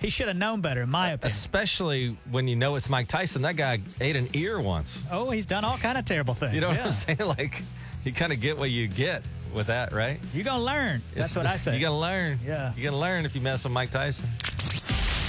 He 0.00 0.10
should 0.10 0.28
have 0.28 0.36
known 0.36 0.60
better, 0.60 0.82
in 0.82 0.90
my 0.90 1.08
opinion. 1.08 1.26
Especially 1.26 2.16
when 2.30 2.46
you 2.46 2.54
know 2.54 2.76
it's 2.76 2.88
Mike 2.88 3.08
Tyson. 3.08 3.42
That 3.42 3.56
guy 3.56 3.80
ate 4.00 4.14
an 4.14 4.28
ear 4.32 4.60
once. 4.60 5.02
Oh, 5.10 5.30
he's 5.30 5.44
done 5.44 5.64
all 5.64 5.76
kind 5.76 5.98
of 5.98 6.04
terrible 6.04 6.34
things. 6.34 6.54
You 6.54 6.60
know 6.60 6.68
what 6.68 6.76
yeah. 6.78 6.84
I'm 6.86 6.92
saying? 6.92 7.18
Like, 7.26 7.64
you 8.04 8.12
kind 8.12 8.32
of 8.32 8.40
get 8.40 8.56
what 8.56 8.70
you 8.70 8.86
get 8.86 9.24
with 9.52 9.66
that, 9.66 9.92
right? 9.92 10.20
You're 10.32 10.44
gonna 10.44 10.62
learn. 10.62 11.02
That's 11.16 11.32
It's- 11.32 11.36
what 11.36 11.46
I 11.46 11.56
say. 11.64 11.74
You 11.74 11.80
got 11.80 11.88
to 11.90 11.96
learn. 11.96 12.38
Yeah. 12.46 12.72
You're 12.76 12.92
going 12.92 12.94
to 12.94 13.00
learn 13.00 13.24
if 13.26 13.34
you 13.34 13.40
mess 13.40 13.64
with 13.64 13.72
Mike 13.72 13.90
Tyson. 13.90 14.28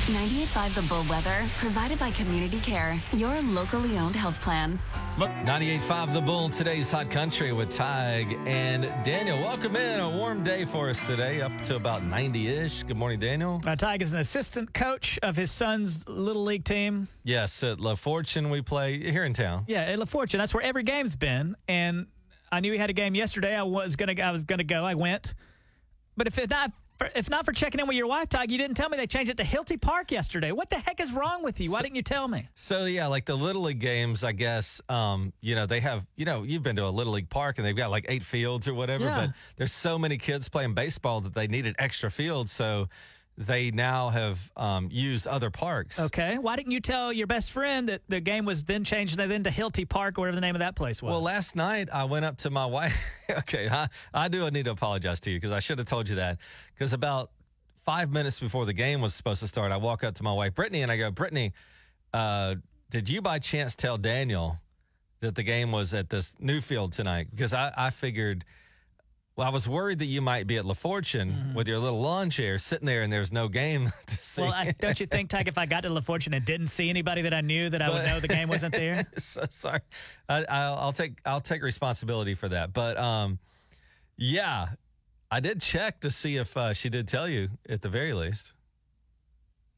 98.5 0.09 0.73
The 0.73 0.81
Bull 0.81 1.05
Weather, 1.07 1.47
provided 1.57 1.99
by 1.99 2.09
Community 2.09 2.59
Care, 2.61 2.99
your 3.13 3.39
locally 3.43 3.95
owned 3.99 4.15
health 4.15 4.41
plan. 4.41 4.79
Look, 5.19 5.29
98.5 5.45 6.13
The 6.13 6.21
Bull, 6.21 6.49
today's 6.49 6.89
Hot 6.91 7.11
Country 7.11 7.51
with 7.51 7.69
Tig 7.69 8.35
and 8.47 8.89
Daniel. 9.03 9.37
Welcome 9.37 9.75
in. 9.75 9.99
A 9.99 10.09
warm 10.09 10.43
day 10.43 10.65
for 10.65 10.89
us 10.89 11.05
today, 11.05 11.41
up 11.41 11.51
to 11.61 11.75
about 11.75 12.03
90 12.03 12.47
ish. 12.47 12.81
Good 12.81 12.97
morning, 12.97 13.19
Daniel. 13.19 13.61
Uh, 13.63 13.75
Tig 13.75 14.01
is 14.01 14.11
an 14.13 14.19
assistant 14.19 14.73
coach 14.73 15.19
of 15.21 15.35
his 15.35 15.51
son's 15.51 16.09
little 16.09 16.43
league 16.43 16.63
team. 16.63 17.07
Yes, 17.23 17.61
at 17.61 17.79
La 17.79 17.93
Fortune, 17.93 18.49
we 18.49 18.63
play 18.63 19.11
here 19.11 19.25
in 19.25 19.33
town. 19.35 19.65
Yeah, 19.67 19.81
at 19.81 19.99
La 19.99 20.05
Fortune. 20.05 20.39
That's 20.39 20.55
where 20.55 20.63
every 20.63 20.81
game's 20.81 21.15
been. 21.15 21.55
And 21.67 22.07
I 22.51 22.61
knew 22.61 22.71
he 22.71 22.79
had 22.79 22.89
a 22.89 22.93
game 22.93 23.13
yesterday. 23.13 23.55
I 23.55 23.61
was 23.61 23.95
gonna 23.95 24.19
I 24.19 24.31
was 24.31 24.43
gonna 24.43 24.63
go. 24.63 24.83
I 24.85 24.95
went. 24.95 25.35
But 26.17 26.25
if 26.25 26.39
it 26.39 26.49
not 26.49 26.71
For, 26.99 27.09
if 27.15 27.29
not 27.29 27.45
for 27.45 27.53
checking 27.53 27.79
in 27.79 27.87
with 27.87 27.95
your 27.95 28.07
wife, 28.07 28.27
Tog, 28.27 28.51
you 28.51 28.57
didn't 28.57 28.75
tell 28.75 28.89
me 28.89 28.97
they 28.97 29.07
changed 29.07 29.31
it 29.31 29.37
to 29.37 29.43
Hilty 29.43 29.79
Park 29.79 30.11
yesterday. 30.11 30.51
What 30.51 30.69
the 30.69 30.75
heck 30.75 30.99
is 30.99 31.13
wrong 31.13 31.43
with 31.43 31.61
you? 31.61 31.71
Why 31.71 31.81
didn't 31.81 31.95
you 31.95 32.01
tell 32.01 32.27
me? 32.27 32.49
So 32.55 32.85
yeah, 32.85 33.07
like 33.07 33.25
the 33.25 33.37
little 33.37 33.61
league 33.61 33.79
games, 33.79 34.25
I 34.25 34.33
guess. 34.33 34.81
Um, 34.89 35.31
you 35.39 35.55
know, 35.55 35.65
they 35.65 35.79
have. 35.79 36.05
You 36.17 36.25
know, 36.25 36.43
you've 36.43 36.61
been 36.61 36.75
to 36.75 36.85
a 36.85 36.89
little 36.89 37.13
league 37.13 37.29
park 37.29 37.57
and 37.57 37.65
they've 37.65 37.75
got 37.75 37.89
like 37.89 38.05
eight 38.09 38.23
fields 38.23 38.67
or 38.67 38.73
whatever. 38.73 39.05
Yeah. 39.05 39.27
But 39.27 39.29
there's 39.55 39.71
so 39.71 39.97
many 39.97 40.17
kids 40.17 40.49
playing 40.49 40.73
baseball 40.73 41.21
that 41.21 41.33
they 41.33 41.47
needed 41.47 41.77
extra 41.79 42.11
fields. 42.11 42.51
So 42.51 42.89
they 43.39 43.71
now 43.71 44.09
have 44.09 44.51
um, 44.57 44.89
used 44.91 45.25
other 45.25 45.49
parks. 45.49 45.97
Okay. 45.97 46.37
Why 46.37 46.57
didn't 46.57 46.73
you 46.73 46.81
tell 46.81 47.13
your 47.13 47.25
best 47.25 47.51
friend 47.51 47.87
that 47.87 48.01
the 48.09 48.19
game 48.19 48.43
was 48.43 48.65
then 48.65 48.83
changed 48.83 49.17
then 49.17 49.43
to 49.43 49.49
Hilty 49.49 49.87
Park 49.87 50.17
or 50.17 50.21
whatever 50.21 50.35
the 50.35 50.41
name 50.41 50.55
of 50.55 50.59
that 50.59 50.75
place 50.75 51.01
was? 51.01 51.09
Well, 51.09 51.21
last 51.21 51.55
night 51.55 51.87
I 51.91 52.03
went 52.03 52.25
up 52.25 52.35
to 52.39 52.49
my 52.49 52.65
wife. 52.65 53.01
okay, 53.29 53.69
I, 53.69 53.87
I 54.13 54.27
do 54.27 54.49
need 54.51 54.65
to 54.65 54.71
apologize 54.71 55.21
to 55.21 55.31
you 55.31 55.37
because 55.37 55.53
I 55.53 55.61
should 55.61 55.77
have 55.77 55.87
told 55.87 56.09
you 56.09 56.17
that. 56.17 56.37
Because 56.73 56.91
about 56.91 57.31
five 57.85 58.11
minutes 58.11 58.41
before 58.41 58.65
the 58.65 58.73
game 58.73 58.99
was 58.99 59.15
supposed 59.15 59.39
to 59.39 59.47
start, 59.47 59.71
I 59.71 59.77
walk 59.77 60.03
up 60.03 60.15
to 60.15 60.23
my 60.23 60.33
wife, 60.33 60.53
Brittany, 60.53 60.81
and 60.81 60.91
I 60.91 60.97
go, 60.97 61.09
Brittany, 61.09 61.53
uh, 62.13 62.55
did 62.89 63.07
you 63.07 63.21
by 63.21 63.39
chance 63.39 63.73
tell 63.73 63.97
Daniel 63.97 64.57
that 65.21 65.35
the 65.35 65.43
game 65.43 65.71
was 65.71 65.93
at 65.93 66.09
this 66.09 66.33
new 66.39 66.59
field 66.59 66.91
tonight? 66.91 67.27
Because 67.31 67.53
I, 67.53 67.71
I 67.77 67.89
figured. 67.91 68.43
Well, 69.39 69.47
I 69.47 69.51
was 69.51 69.69
worried 69.69 69.99
that 69.99 70.07
you 70.07 70.19
might 70.19 70.47
be 70.47 70.57
at 70.57 70.65
La 70.65 70.73
Fortune 70.73 71.53
with 71.55 71.65
your 71.65 71.79
little 71.79 72.01
lawn 72.01 72.29
chair 72.29 72.57
sitting 72.57 72.85
there 72.85 73.03
and 73.03 73.13
there's 73.13 73.31
no 73.31 73.47
game 73.47 73.89
to 74.07 74.17
see. 74.17 74.41
well, 74.41 74.51
I, 74.51 74.73
don't 74.77 74.99
you 74.99 75.05
think, 75.05 75.29
Tyke, 75.29 75.47
if 75.47 75.57
I 75.57 75.65
got 75.65 75.83
to 75.83 75.89
La 75.89 76.01
Fortune 76.01 76.33
and 76.33 76.43
didn't 76.43 76.67
see 76.67 76.89
anybody 76.89 77.21
that 77.21 77.33
I 77.33 77.39
knew, 77.39 77.69
that 77.69 77.81
I 77.81 77.89
would 77.89 78.05
know 78.05 78.19
the 78.19 78.27
game 78.27 78.49
wasn't 78.49 78.73
there? 78.73 79.07
so 79.17 79.45
sorry. 79.49 79.79
I, 80.27 80.43
I'll, 80.43 80.77
I'll 80.79 80.91
take 80.91 81.19
I'll 81.25 81.39
take 81.39 81.63
responsibility 81.63 82.35
for 82.35 82.49
that. 82.49 82.73
But 82.73 82.97
um, 82.97 83.39
yeah, 84.17 84.71
I 85.31 85.39
did 85.39 85.61
check 85.61 86.01
to 86.01 86.11
see 86.11 86.35
if 86.35 86.57
uh, 86.57 86.73
she 86.73 86.89
did 86.89 87.07
tell 87.07 87.29
you 87.29 87.47
at 87.69 87.81
the 87.81 87.87
very 87.87 88.11
least. 88.11 88.51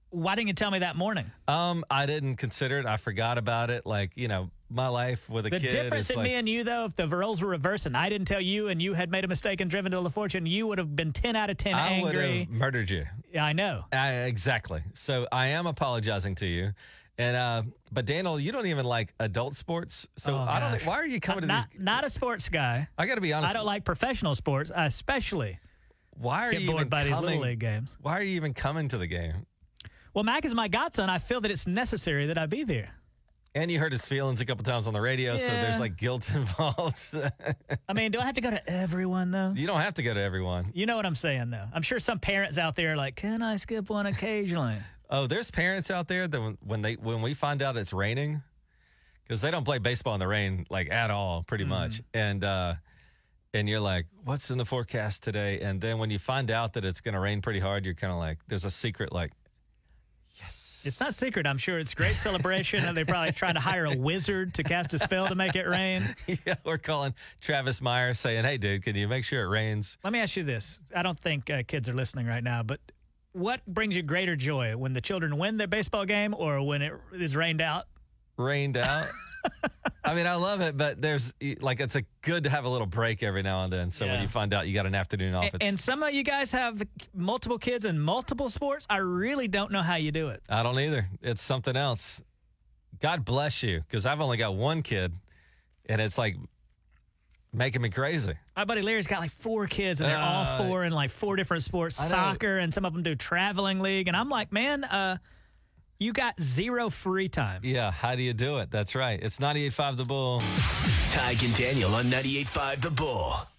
Why 0.10 0.34
didn't 0.34 0.48
you 0.48 0.56
tell 0.56 0.72
me 0.72 0.80
that 0.80 0.96
morning? 0.96 1.30
Um, 1.48 1.86
I 1.88 2.08
didn't 2.08 2.38
consider 2.38 2.80
it. 2.80 2.88
I 2.88 2.98
forgot 2.98 3.38
about 3.38 3.70
it. 3.70 3.86
Like 3.86 4.18
you 4.18 4.28
know, 4.28 4.50
my 4.72 4.88
life 4.88 5.30
with 5.30 5.46
a 5.46 5.50
The 5.50 5.60
kid. 5.60 5.72
The 5.72 5.76
difference 5.84 6.10
in 6.10 6.18
like, 6.18 6.24
me 6.28 6.34
and 6.36 6.48
you, 6.50 6.64
though, 6.64 6.86
if 6.86 6.96
the 6.96 7.08
roles 7.08 7.42
were 7.42 7.50
reversed 7.50 7.86
and 7.86 7.96
I 7.98 8.10
didn't 8.10 8.28
tell 8.28 8.42
you 8.42 8.68
and 8.70 8.82
you 8.82 8.94
had 8.94 9.12
made 9.12 9.24
a 9.26 9.28
mistake 9.28 9.62
and 9.62 9.70
driven 9.70 9.92
to 9.92 10.00
La 10.00 10.10
Fortune, 10.10 10.46
you 10.46 10.68
would 10.68 10.78
have 10.78 10.96
been 10.96 11.12
10 11.14 11.36
out 11.36 11.50
of 11.50 11.58
10 11.58 11.74
I 11.74 12.02
would 12.02 12.16
angry. 12.16 12.40
have 12.40 12.50
murdered 12.50 12.90
you. 12.90 13.06
Yeah, 13.34 13.46
I 13.46 13.54
know. 13.54 13.86
I, 13.92 14.12
exactly. 14.24 14.82
So 14.94 15.28
I 15.32 15.48
am 15.48 15.68
apologizing 15.68 16.36
to 16.36 16.46
you. 16.46 16.72
And 17.18 17.36
uh, 17.38 17.64
but 17.92 18.06
Daniel, 18.06 18.40
you 18.40 18.52
don't 18.52 18.66
even 18.68 18.86
like 18.86 19.14
adult 19.20 19.56
sports. 19.56 20.08
So 20.18 20.34
Oh, 20.36 20.40
I 20.40 20.60
don't. 20.60 20.72
gosh. 20.72 20.86
Why 20.86 20.96
are 20.96 21.06
you 21.06 21.20
coming 21.20 21.42
to 21.42 21.48
not, 21.48 21.70
these? 21.72 21.80
Not 21.82 22.04
a 22.06 22.10
sports 22.10 22.50
guy. 22.50 22.88
I 22.98 23.06
got 23.06 23.16
to 23.16 23.22
be 23.22 23.34
honest. 23.34 23.54
I 23.54 23.58
don't 23.58 23.66
like 23.66 23.84
professional 23.86 24.34
sports, 24.34 24.72
especially. 24.74 25.60
Why 26.18 26.48
are 26.48 26.52
get 26.52 26.62
you 26.62 26.68
bored 26.68 26.80
even 26.82 26.90
by 26.90 27.04
these 27.04 27.14
coming, 27.14 27.30
little 27.32 27.44
league 27.44 27.60
games. 27.60 27.96
Why 28.02 28.18
are 28.18 28.24
you 28.24 28.36
even 28.38 28.54
coming 28.54 28.88
to 28.90 28.98
the 28.98 29.08
game? 29.08 29.46
Well, 30.14 30.24
Mac 30.24 30.46
is 30.46 30.54
my 30.56 30.68
godson. 30.68 31.10
I 31.10 31.20
feel 31.20 31.42
that 31.42 31.52
it's 31.52 31.68
necessary 31.68 32.28
that 32.28 32.38
I 32.38 32.46
be 32.46 32.64
there. 32.64 32.92
And 33.54 33.70
you 33.70 33.80
hurt 33.80 33.92
his 33.92 34.06
feelings 34.06 34.40
a 34.40 34.46
couple 34.46 34.64
times 34.64 34.88
on 34.88 34.94
the 34.94 35.02
radio, 35.02 35.36
so 35.36 35.46
Yeah. 35.52 35.62
there's 35.64 35.80
like 35.80 35.98
guilt 35.98 36.30
involved. 36.36 37.14
I 37.90 37.94
mean, 37.94 38.12
do 38.12 38.20
I 38.22 38.26
have 38.26 38.36
to 38.36 38.42
go 38.42 38.50
to 38.50 38.70
everyone, 38.70 39.32
though? 39.32 39.54
you 39.56 39.68
don't 39.68 39.82
have 39.82 39.96
to 39.96 40.04
go 40.04 40.14
to 40.14 40.22
everyone. 40.22 40.72
You 40.74 40.86
know 40.86 40.96
what 40.96 41.06
I'm 41.06 41.16
saying, 41.16 41.50
though. 41.50 41.66
I'm 41.74 41.82
sure 41.82 42.00
some 42.00 42.20
parents 42.20 42.58
out 42.58 42.76
there 42.76 42.94
are 42.94 42.96
like, 42.96 43.16
can 43.18 43.42
I 43.42 43.58
skip 43.58 43.90
one 43.90 44.06
occasionally? 44.06 44.78
Oh, 45.14 45.28
there's 45.28 45.52
parents 45.52 45.92
out 45.92 46.08
there 46.08 46.26
that 46.26 46.40
when, 46.42 46.58
when 46.66 46.82
they 46.82 46.94
when 46.94 47.22
we 47.22 47.34
find 47.34 47.62
out 47.62 47.76
it's 47.76 47.92
raining, 47.92 48.42
because 49.26 49.42
they 49.42 49.52
don't 49.52 49.66
play 49.66 49.78
baseball 49.78 50.14
in 50.14 50.22
the 50.22 50.28
rain 50.28 50.66
like 50.70 50.90
at 50.90 51.12
all, 51.12 51.44
pretty 51.44 51.66
much. 51.66 52.02
And 52.14 52.42
uh, 52.46 52.76
and 53.54 53.68
you're 53.68 53.82
like, 53.82 54.06
what's 54.24 54.52
in 54.52 54.58
the 54.58 54.64
forecast 54.64 55.22
today? 55.22 55.60
And 55.60 55.82
then 55.82 55.98
when 55.98 56.12
you 56.12 56.18
find 56.18 56.50
out 56.50 56.72
that 56.76 56.86
it's 56.86 57.02
going 57.02 57.16
to 57.16 57.20
rain 57.20 57.42
pretty 57.42 57.60
hard, 57.60 57.84
you're 57.84 57.94
kind 57.94 58.14
of 58.14 58.20
like, 58.20 58.38
there's 58.48 58.64
a 58.64 58.72
secret 58.72 59.12
like, 59.12 59.34
It's 60.86 61.00
not 61.00 61.14
secret. 61.14 61.48
I'm 61.48 61.58
sure 61.58 61.80
it's 61.80 61.94
great 61.94 62.16
celebration. 62.16 62.84
and 62.86 62.98
they 62.98 63.04
probably 63.04 63.32
trying 63.32 63.56
to 63.56 63.60
hire 63.60 63.86
a 63.86 63.96
wizard 63.96 64.54
to 64.56 64.64
cast 64.64 64.94
a 64.94 65.00
spell 65.00 65.28
to 65.28 65.36
make 65.36 65.56
it 65.56 65.68
rain. 65.68 66.16
yeah, 66.46 66.56
we're 66.64 66.78
calling 66.78 67.14
Travis 67.40 67.82
Meyer 67.82 68.14
saying, 68.14 68.46
hey, 68.46 68.58
dude, 68.58 68.84
can 68.84 68.96
you 68.96 69.08
make 69.08 69.24
sure 69.24 69.44
it 69.44 69.50
rains? 69.50 69.98
Let 70.04 70.14
me 70.14 70.20
ask 70.20 70.36
you 70.36 70.44
this. 70.44 70.80
I 70.96 71.04
don't 71.04 71.20
think 71.20 71.50
uh, 71.50 71.64
kids 71.68 71.90
are 71.90 71.94
listening 71.94 72.26
right 72.26 72.44
now, 72.44 72.64
but 72.64 72.80
what 73.34 73.66
brings 73.66 73.96
you 73.96 74.04
greater 74.04 74.36
joy 74.36 74.76
when 74.76 74.94
the 74.94 75.02
children 75.02 75.38
win 75.38 75.58
their 75.58 75.68
baseball 75.68 76.06
game 76.06 76.34
or 76.38 76.62
when 76.66 76.82
it 76.82 76.94
is 77.14 77.36
rained 77.36 77.62
out? 77.62 77.86
rained 78.38 78.78
out. 78.78 79.08
I 80.06 80.16
mean, 80.16 80.26
I 80.26 80.34
love 80.36 80.62
it, 80.62 80.76
but 80.78 81.02
there's 81.02 81.34
like 81.60 81.80
it's 81.80 81.96
a 81.96 82.04
good 82.22 82.44
to 82.46 82.50
have 82.50 82.66
a 82.66 82.70
little 82.70 82.88
break 82.88 83.22
every 83.24 83.44
now 83.44 83.64
and 83.64 83.72
then. 83.72 83.92
So 83.92 84.08
when 84.08 84.22
you 84.22 84.28
find 84.28 84.54
out 84.54 84.68
you 84.68 84.74
got 84.74 84.86
an 84.88 84.96
afternoon 84.96 85.36
off, 85.36 85.44
A- 85.46 85.48
it's, 85.56 85.58
And 85.62 85.80
some 85.80 86.02
of 86.04 86.12
you 86.14 86.24
guys 86.24 86.52
have 86.54 86.82
multiple 87.14 87.60
kids 87.60 87.86
in 87.86 88.00
multiple 88.00 88.50
sports. 88.50 88.88
I 88.90 88.98
really 88.98 89.48
don't 89.48 89.72
know 89.72 89.82
how 89.84 89.96
you 89.96 90.12
do 90.12 90.30
it. 90.30 90.42
I 90.50 90.64
don't 90.64 90.80
either. 90.80 91.08
It's 91.22 91.42
something 91.44 91.76
else. 91.76 92.22
God 93.00 93.26
bless 93.26 93.62
you, 93.64 93.82
because 93.82 94.06
I've 94.06 94.22
only 94.22 94.38
got 94.38 94.54
one 94.56 94.82
kid, 94.84 95.14
and 95.88 96.00
it's 96.02 96.18
like 96.18 96.36
making 97.54 97.82
me 97.82 97.90
crazy. 97.90 98.34
My 98.56 98.64
buddy 98.66 98.82
Larry's 98.82 99.08
got 99.08 99.20
like 99.20 99.32
four 99.32 99.68
kids, 99.68 100.02
and 100.02 100.10
they're 100.10 100.18
all 100.18 100.44
Uh, 100.46 100.58
four 100.58 100.84
in 100.86 100.94
like 100.94 101.10
four 101.12 101.36
different 101.36 101.64
sports 101.64 101.96
soccer, 101.98 102.58
and 102.58 102.74
some 102.74 102.86
of 102.86 102.94
them 102.94 103.04
do 103.04 103.14
traveling 103.16 103.80
league. 103.80 104.08
And 104.08 104.16
I'm 104.18 104.30
like, 104.30 104.52
man, 104.52 104.84
uh, 104.84 105.18
you 106.02 106.14
got 106.14 106.42
zero 106.42 106.90
free 106.90 107.30
time. 107.30 107.62
Yeah, 107.64 107.92
how 107.92 108.16
do 108.16 108.24
you 108.24 108.34
do 108.34 108.58
it? 108.58 108.72
That's 108.72 108.96
right. 108.96 109.20
It's 109.22 109.38
98.5 109.38 109.98
The 109.98 110.06
Bull. 110.06 110.40
Tig 111.12 111.44
and 111.44 111.56
Daniel 111.56 111.94
on 111.94 112.06
98.5 112.06 112.82
The 112.82 112.90
Bull. 112.90 113.52